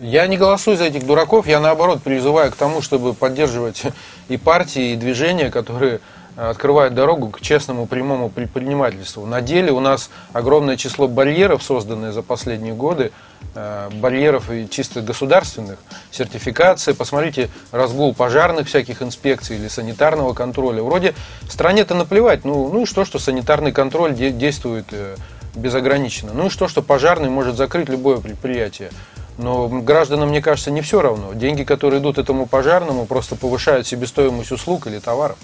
Я 0.00 0.26
не 0.26 0.36
голосую 0.36 0.76
за 0.76 0.86
этих 0.86 1.06
дураков, 1.06 1.46
я 1.46 1.60
наоборот 1.60 2.02
призываю 2.02 2.50
к 2.50 2.56
тому, 2.56 2.82
чтобы 2.82 3.14
поддерживать 3.14 3.84
и 4.28 4.36
партии, 4.36 4.92
и 4.92 4.96
движения, 4.96 5.50
которые 5.50 6.00
э, 6.36 6.50
открывают 6.50 6.94
дорогу 6.94 7.30
к 7.30 7.40
честному 7.40 7.86
прямому 7.86 8.28
предпринимательству. 8.30 9.26
На 9.26 9.40
деле 9.40 9.72
у 9.72 9.80
нас 9.80 10.10
огромное 10.32 10.76
число 10.76 11.08
барьеров, 11.08 11.62
созданные 11.62 12.12
за 12.12 12.22
последние 12.22 12.74
годы, 12.74 13.12
э, 13.54 13.90
барьеров 13.92 14.50
и 14.50 14.68
чисто 14.68 15.00
государственных, 15.00 15.78
сертификации. 16.10 16.92
Посмотрите, 16.92 17.50
разгул 17.72 18.14
пожарных 18.14 18.68
всяких 18.68 19.02
инспекций 19.02 19.56
или 19.56 19.68
санитарного 19.68 20.34
контроля. 20.34 20.82
Вроде 20.82 21.14
стране-то 21.48 21.94
наплевать, 21.94 22.44
ну, 22.44 22.72
ну 22.72 22.82
и 22.82 22.86
что, 22.86 23.04
что 23.04 23.18
санитарный 23.18 23.72
контроль 23.72 24.14
де- 24.14 24.30
действует 24.30 24.86
э, 24.92 25.16
безограниченно. 25.54 26.32
Ну 26.32 26.46
и 26.46 26.50
что, 26.50 26.68
что 26.68 26.82
пожарный 26.82 27.30
может 27.30 27.56
закрыть 27.56 27.88
любое 27.88 28.18
предприятие. 28.18 28.90
Но 29.36 29.68
гражданам, 29.68 30.28
мне 30.28 30.40
кажется, 30.40 30.70
не 30.70 30.80
все 30.80 31.00
равно. 31.00 31.32
Деньги, 31.34 31.64
которые 31.64 32.00
идут 32.00 32.18
этому 32.18 32.46
пожарному, 32.46 33.06
просто 33.06 33.34
повышают 33.36 33.86
себестоимость 33.86 34.52
услуг 34.52 34.86
или 34.86 34.98
товаров. 34.98 35.36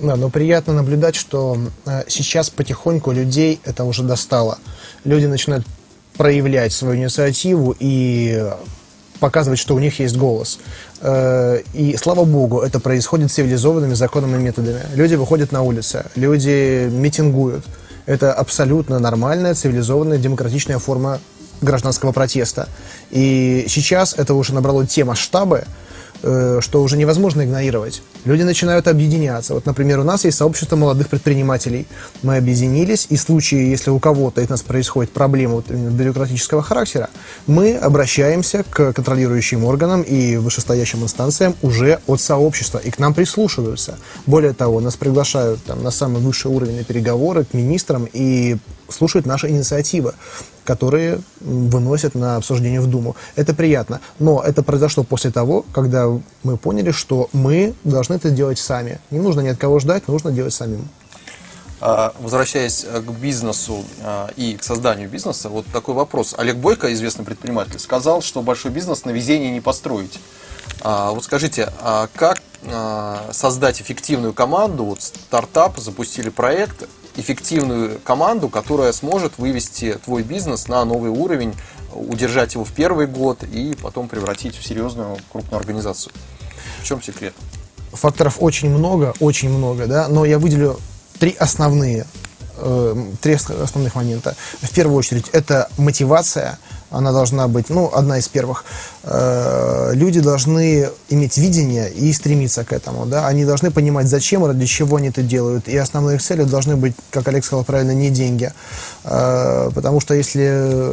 Да, 0.00 0.14
но 0.14 0.30
приятно 0.30 0.74
наблюдать, 0.74 1.16
что 1.16 1.58
э, 1.84 2.04
сейчас 2.08 2.50
потихоньку 2.50 3.10
людей 3.10 3.60
это 3.64 3.82
уже 3.84 4.04
достало. 4.04 4.58
Люди 5.04 5.26
начинают 5.26 5.66
проявлять 6.16 6.72
свою 6.72 6.96
инициативу 6.96 7.74
и 7.78 8.44
показывать, 9.18 9.58
что 9.58 9.74
у 9.74 9.80
них 9.80 9.98
есть 9.98 10.16
голос. 10.16 10.60
Э, 11.00 11.60
И 11.74 11.96
слава 11.96 12.24
богу, 12.24 12.60
это 12.60 12.78
происходит 12.78 13.32
цивилизованными 13.32 13.94
законными 13.94 14.40
методами. 14.40 14.82
Люди 14.94 15.16
выходят 15.16 15.50
на 15.50 15.62
улицы, 15.62 16.04
люди 16.14 16.88
митингуют. 16.88 17.64
Это 18.06 18.32
абсолютно 18.32 19.00
нормальная, 19.00 19.54
цивилизованная, 19.54 20.18
демократичная 20.18 20.78
форма 20.78 21.18
гражданского 21.60 22.12
протеста. 22.12 22.68
И 23.10 23.66
сейчас 23.68 24.14
это 24.16 24.34
уже 24.34 24.54
набрало 24.54 24.86
те 24.86 25.04
масштабы, 25.04 25.64
что 26.20 26.82
уже 26.82 26.96
невозможно 26.96 27.42
игнорировать. 27.42 28.02
Люди 28.24 28.42
начинают 28.42 28.88
объединяться. 28.88 29.54
Вот, 29.54 29.66
например, 29.66 30.00
у 30.00 30.04
нас 30.04 30.24
есть 30.24 30.36
сообщество 30.36 30.76
молодых 30.76 31.08
предпринимателей. 31.08 31.86
Мы 32.22 32.36
объединились, 32.36 33.06
и 33.10 33.16
в 33.16 33.20
случае, 33.20 33.70
если 33.70 33.90
у 33.90 33.98
кого-то 33.98 34.40
из 34.40 34.48
нас 34.48 34.62
происходит 34.62 35.12
проблема 35.12 35.54
вот 35.54 35.70
бюрократического 35.70 36.62
характера, 36.62 37.08
мы 37.46 37.76
обращаемся 37.76 38.64
к 38.68 38.92
контролирующим 38.92 39.64
органам 39.64 40.02
и 40.02 40.36
вышестоящим 40.36 41.02
инстанциям 41.02 41.54
уже 41.62 42.00
от 42.06 42.20
сообщества, 42.20 42.78
и 42.78 42.90
к 42.90 42.98
нам 42.98 43.14
прислушиваются. 43.14 43.96
Более 44.26 44.52
того, 44.52 44.80
нас 44.80 44.96
приглашают 44.96 45.62
там, 45.64 45.82
на 45.82 45.90
самый 45.90 46.20
высший 46.20 46.50
уровень 46.50 46.78
на 46.78 46.84
переговоры 46.84 47.44
к 47.44 47.54
министрам 47.54 48.08
и 48.12 48.56
слушают 48.88 49.26
наши 49.26 49.48
инициативы 49.48 50.14
которые 50.68 51.20
выносят 51.40 52.14
на 52.14 52.36
обсуждение 52.36 52.82
в 52.82 52.88
Думу. 52.88 53.16
Это 53.36 53.54
приятно. 53.54 54.02
Но 54.18 54.42
это 54.42 54.62
произошло 54.62 55.02
после 55.02 55.30
того, 55.30 55.64
когда 55.72 56.08
мы 56.42 56.58
поняли, 56.58 56.90
что 56.90 57.30
мы 57.32 57.72
должны 57.84 58.16
это 58.16 58.28
делать 58.28 58.58
сами. 58.58 59.00
Не 59.10 59.18
нужно 59.18 59.40
ни 59.40 59.48
от 59.48 59.56
кого 59.56 59.78
ждать, 59.78 60.08
нужно 60.08 60.30
делать 60.30 60.52
самим. 60.52 60.86
А, 61.80 62.12
Возвращаясь 62.20 62.84
э, 62.84 63.00
к 63.00 63.10
бизнесу 63.12 63.82
а, 64.02 64.30
и 64.36 64.58
к 64.58 64.62
созданию 64.62 65.08
бизнеса, 65.08 65.48
вот 65.48 65.64
такой 65.72 65.94
вопрос. 65.94 66.34
Олег 66.36 66.56
Бойко, 66.56 66.92
известный 66.92 67.24
предприниматель, 67.24 67.78
сказал, 67.78 68.20
что 68.20 68.42
большой 68.42 68.70
бизнес 68.70 69.06
на 69.06 69.10
везении 69.10 69.50
не 69.50 69.62
построить. 69.62 70.20
А, 70.82 71.12
Вот 71.12 71.24
скажите, 71.24 71.72
как 72.14 72.42
создать 73.30 73.80
эффективную 73.80 74.34
команду? 74.34 74.84
Вот 74.84 75.00
стартап, 75.00 75.78
запустили 75.78 76.28
проект, 76.28 76.88
эффективную 77.18 77.98
команду, 78.04 78.48
которая 78.48 78.92
сможет 78.92 79.38
вывести 79.38 79.98
твой 80.04 80.22
бизнес 80.22 80.68
на 80.68 80.84
новый 80.84 81.10
уровень, 81.10 81.54
удержать 81.92 82.54
его 82.54 82.64
в 82.64 82.72
первый 82.72 83.06
год 83.06 83.42
и 83.42 83.76
потом 83.82 84.08
превратить 84.08 84.56
в 84.56 84.66
серьезную 84.66 85.18
крупную 85.32 85.58
организацию. 85.58 86.12
В 86.80 86.84
чем 86.84 87.02
секрет? 87.02 87.34
Факторов 87.92 88.36
очень 88.40 88.70
много, 88.70 89.14
очень 89.20 89.48
много, 89.50 89.86
да, 89.86 90.08
но 90.08 90.24
я 90.24 90.38
выделю 90.38 90.78
три 91.18 91.34
основные, 91.38 92.06
э, 92.58 93.04
три 93.20 93.34
ос- 93.34 93.50
основных 93.50 93.94
момента. 93.94 94.36
В 94.60 94.70
первую 94.72 94.96
очередь, 94.96 95.28
это 95.32 95.68
мотивация, 95.78 96.58
она 96.90 97.12
должна 97.12 97.48
быть, 97.48 97.70
ну, 97.70 97.90
одна 97.94 98.18
из 98.18 98.28
первых. 98.28 98.64
Э, 99.04 99.90
люди 99.94 100.20
должны 100.20 100.88
иметь 101.08 101.38
видение 101.38 101.90
и 101.90 102.12
стремиться 102.12 102.64
к 102.64 102.72
этому, 102.72 103.06
да, 103.06 103.26
они 103.26 103.44
должны 103.44 103.70
понимать, 103.70 104.08
зачем, 104.08 104.44
ради 104.44 104.66
чего 104.66 104.96
они 104.96 105.08
это 105.08 105.22
делают, 105.22 105.68
и 105.68 105.76
основной 105.76 106.16
их 106.16 106.22
целью 106.22 106.46
должны 106.46 106.76
быть, 106.76 106.94
как 107.10 107.28
Олег 107.28 107.44
сказал 107.44 107.64
правильно, 107.64 107.92
не 107.92 108.10
деньги, 108.10 108.52
Э, 109.10 109.70
потому 109.74 110.00
что 110.00 110.14
если 110.14 110.92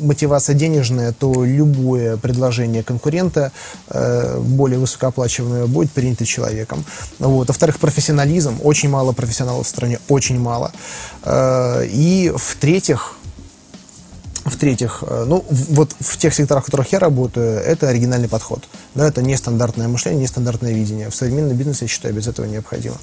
мотивация 0.00 0.54
денежная, 0.54 1.12
то 1.12 1.44
любое 1.44 2.16
предложение 2.16 2.82
конкурента, 2.82 3.52
э, 3.88 4.38
более 4.40 4.78
высокооплачиваемое, 4.78 5.66
будет 5.66 5.92
принято 5.92 6.24
человеком. 6.26 6.84
Вот. 7.18 7.48
Во-вторых, 7.48 7.78
профессионализм. 7.78 8.58
Очень 8.62 8.88
мало 8.88 9.12
профессионалов 9.12 9.66
в 9.66 9.68
стране, 9.70 9.98
очень 10.08 10.38
мало. 10.38 10.72
И 11.24 12.32
в-третьих, 12.34 13.16
в-третьих, 14.52 15.02
э, 15.06 15.24
ну, 15.26 15.44
вот 15.48 15.94
в 15.98 16.16
тех 16.18 16.34
секторах, 16.34 16.62
в 16.62 16.66
которых 16.66 16.92
я 16.92 16.98
работаю, 16.98 17.58
это 17.58 17.88
оригинальный 17.88 18.28
подход. 18.28 18.64
Да, 18.94 19.08
это 19.08 19.22
нестандартное 19.22 19.88
мышление, 19.88 20.22
нестандартное 20.22 20.72
видение. 20.72 21.10
В 21.10 21.14
современном 21.14 21.56
бизнесе, 21.56 21.84
я 21.84 21.88
считаю, 21.88 22.14
без 22.14 22.28
этого 22.28 22.46
необходимо. 22.46 22.96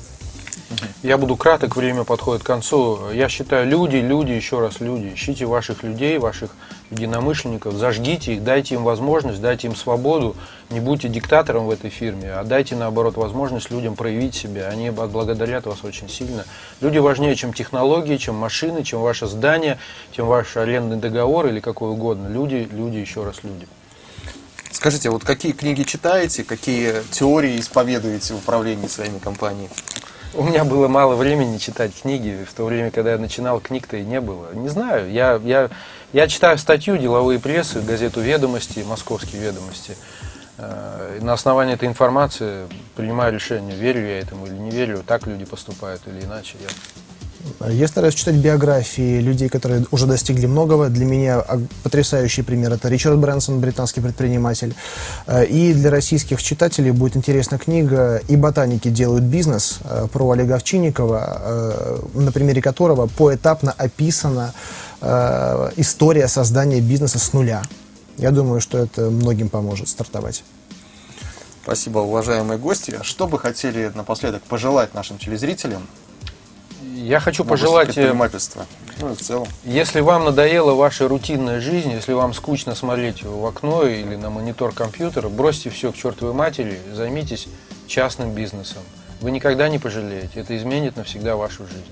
Я 1.02 1.18
буду 1.18 1.36
краток, 1.36 1.76
время 1.76 2.04
подходит 2.04 2.44
к 2.44 2.46
концу. 2.46 3.12
Я 3.12 3.28
считаю, 3.30 3.68
люди, 3.68 3.96
люди, 3.98 4.32
еще 4.32 4.60
раз 4.60 4.80
люди. 4.80 5.14
Ищите 5.16 5.46
ваших 5.46 5.84
людей, 5.84 6.18
ваших 6.18 6.52
единомышленников, 6.92 7.74
зажгите 7.74 8.36
их, 8.36 8.44
дайте 8.44 8.76
им 8.76 8.84
возможность, 8.84 9.42
дайте 9.42 9.68
им 9.68 9.76
свободу. 9.76 10.36
Не 10.70 10.80
будьте 10.80 11.10
диктатором 11.10 11.66
в 11.66 11.72
этой 11.72 11.90
фирме, 11.90 12.32
а 12.32 12.44
дайте, 12.44 12.76
наоборот, 12.76 13.18
возможность 13.18 13.72
людям 13.72 13.96
проявить 13.96 14.36
себя. 14.36 14.68
Они 14.68 14.92
благодарят 14.92 15.66
вас 15.66 15.84
очень 15.84 16.10
сильно. 16.10 16.46
Люди 16.82 17.00
важнее, 17.00 17.36
чем 17.36 17.54
технологии, 17.54 18.18
чем 18.18 18.36
машины, 18.36 18.84
чем 18.84 19.02
ваше 19.02 19.26
здание, 19.26 19.80
чем 20.12 20.28
ваш 20.28 20.56
арендный 20.58 20.98
договор 20.98 21.48
или 21.48 21.60
какой 21.60 21.90
угодно. 21.90 22.28
Люди, 22.28 22.68
люди, 22.72 22.98
еще 22.98 23.24
раз 23.24 23.38
люди. 23.44 23.68
Скажите, 24.72 25.10
вот 25.10 25.24
какие 25.24 25.52
книги 25.52 25.84
читаете, 25.84 26.44
какие 26.44 27.02
теории 27.12 27.60
исповедуете 27.60 28.34
в 28.34 28.38
управлении 28.38 28.88
своими 28.88 29.18
компаниями? 29.18 29.72
У 30.36 30.44
меня 30.44 30.64
было 30.64 30.88
мало 30.88 31.16
времени 31.16 31.58
читать 31.58 31.92
книги. 32.02 32.46
В 32.48 32.54
то 32.54 32.66
время, 32.66 32.92
когда 32.92 33.14
я 33.14 33.18
начинал, 33.18 33.60
книг-то 33.60 33.98
и 33.98 34.04
не 34.04 34.22
было. 34.22 34.54
Не 34.54 34.70
знаю. 34.70 35.12
Я, 35.12 35.40
я, 35.44 35.70
я 36.14 36.28
читаю 36.28 36.60
статью 36.60 36.98
деловые 36.98 37.40
прессы, 37.40 37.82
газету 37.82 38.22
«Ведомости», 38.22 38.86
«Московские 38.88 39.42
ведомости». 39.42 39.98
Э, 40.60 41.18
на 41.22 41.34
основании 41.34 41.74
этой 41.74 41.88
информации 41.88 42.68
принимаю 42.96 43.34
решение, 43.34 43.76
верю 43.76 44.06
я 44.06 44.20
этому 44.20 44.46
или 44.46 44.54
не 44.54 44.70
верю, 44.70 45.04
так 45.06 45.26
люди 45.26 45.46
поступают 45.46 46.02
или 46.06 46.24
иначе. 46.24 46.58
Я 46.62 46.68
я 47.68 47.88
стараюсь 47.88 48.16
читать 48.16 48.36
биографии 48.36 49.20
людей, 49.20 49.50
которые 49.50 49.86
уже 49.92 50.06
достигли 50.06 50.46
многого. 50.46 50.90
Для 50.90 51.06
меня 51.06 51.44
потрясающий 51.84 52.42
пример– 52.42 52.74
это 52.74 52.90
Ричард 52.90 53.18
Брэнсон, 53.18 53.60
британский 53.60 54.02
предприниматель. 54.02 54.76
Э, 55.28 55.46
и 55.46 55.74
для 55.74 55.90
российских 55.90 56.42
читателей 56.42 56.92
будет 56.92 57.16
интересна 57.16 57.58
книга 57.58 58.22
«И 58.28 58.36
ботаники 58.36 58.90
делают 58.90 59.24
бизнес» 59.24 59.80
э, 59.84 60.08
про 60.12 60.32
Олега 60.32 60.56
Овчинникова, 60.56 61.42
э, 61.42 62.00
на 62.16 62.32
примере 62.32 62.62
которого 62.62 63.08
поэтапно 63.08 63.72
описана 63.72 64.54
история 65.78 66.28
создания 66.28 66.82
бизнеса 66.82 67.20
с 67.20 67.32
нуля. 67.32 67.62
Я 68.18 68.32
думаю, 68.32 68.60
что 68.60 68.78
это 68.78 69.10
многим 69.10 69.48
поможет 69.48 69.88
стартовать. 69.88 70.44
Спасибо, 71.64 72.00
уважаемые 72.00 72.58
гости. 72.58 72.98
А 73.00 73.04
что 73.04 73.28
бы 73.28 73.40
хотели 73.40 73.92
напоследок 73.96 74.44
пожелать 74.44 74.94
нашим 74.94 75.18
телезрителям 75.18 75.88
я 76.82 77.20
хочу 77.20 77.46
пожелать... 77.46 77.90
Э, 77.90 77.94
предпринимательства. 77.94 78.66
Ну 79.00 79.16
в 79.16 79.20
целом. 79.20 79.48
Если 79.64 80.02
вам 80.02 80.26
надоела 80.26 80.74
ваша 80.74 81.08
рутинная 81.08 81.60
жизнь, 81.60 81.92
если 81.92 82.14
вам 82.14 82.34
скучно 82.34 82.76
смотреть 82.76 83.24
в 83.24 83.46
окно 83.46 83.84
или 83.84 84.16
на 84.16 84.30
монитор 84.30 84.74
компьютера, 84.74 85.30
бросьте 85.30 85.70
все 85.70 85.92
к 85.92 85.96
чертовой 85.96 86.34
матери, 86.34 86.80
займитесь 86.94 87.48
частным 87.88 88.34
бизнесом. 88.34 88.84
Вы 89.22 89.32
никогда 89.32 89.68
не 89.70 89.80
пожалеете. 89.80 90.40
Это 90.40 90.56
изменит 90.58 90.96
навсегда 90.96 91.36
вашу 91.36 91.66
жизнь. 91.66 91.86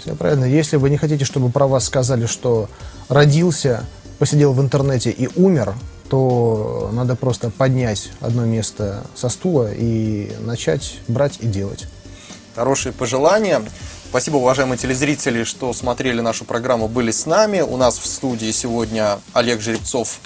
Все 0.00 0.14
правильно. 0.14 0.44
Если 0.44 0.76
вы 0.76 0.90
не 0.90 0.96
хотите, 0.96 1.24
чтобы 1.24 1.50
про 1.50 1.66
вас 1.66 1.84
сказали, 1.84 2.26
что 2.26 2.68
родился, 3.08 3.84
посидел 4.18 4.52
в 4.52 4.60
интернете 4.60 5.10
и 5.10 5.28
умер, 5.36 5.74
то 6.08 6.90
надо 6.92 7.16
просто 7.16 7.50
поднять 7.50 8.10
одно 8.20 8.46
место 8.46 9.04
со 9.14 9.28
стула 9.28 9.70
и 9.72 10.32
начать 10.40 11.00
брать 11.06 11.38
и 11.40 11.46
делать 11.46 11.86
хорошие 12.58 12.92
пожелания. 12.92 13.62
Спасибо, 14.10 14.36
уважаемые 14.36 14.78
телезрители, 14.78 15.44
что 15.44 15.72
смотрели 15.72 16.20
нашу 16.20 16.44
программу, 16.44 16.88
были 16.88 17.12
с 17.12 17.24
нами. 17.24 17.60
У 17.60 17.76
нас 17.76 17.98
в 17.98 18.06
студии 18.06 18.50
сегодня 18.50 19.20
Олег 19.32 19.60
Жеребцов, 19.60 20.18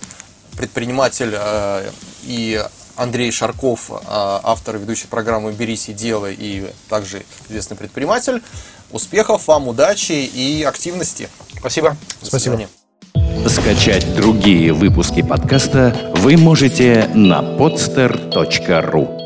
предприниматель, 0.56 1.34
э, 1.34 1.90
и 2.24 2.64
Андрей 2.96 3.30
Шарков, 3.30 3.90
э, 3.90 3.96
автор 4.06 4.76
и 4.76 4.78
ведущий 4.78 5.08
программы 5.08 5.52
«Берись 5.52 5.90
и 5.90 5.92
делай» 5.92 6.34
и 6.38 6.70
также 6.88 7.22
известный 7.48 7.76
предприниматель. 7.76 8.42
Успехов 8.90 9.46
вам, 9.48 9.68
удачи 9.68 10.12
и 10.12 10.62
активности. 10.62 11.28
Спасибо. 11.58 11.96
Спасибо. 12.22 12.60
Скачать 13.46 14.14
другие 14.14 14.72
выпуски 14.72 15.22
подкаста 15.22 16.12
вы 16.16 16.38
можете 16.38 17.10
на 17.14 17.40
podster.ru 17.42 19.21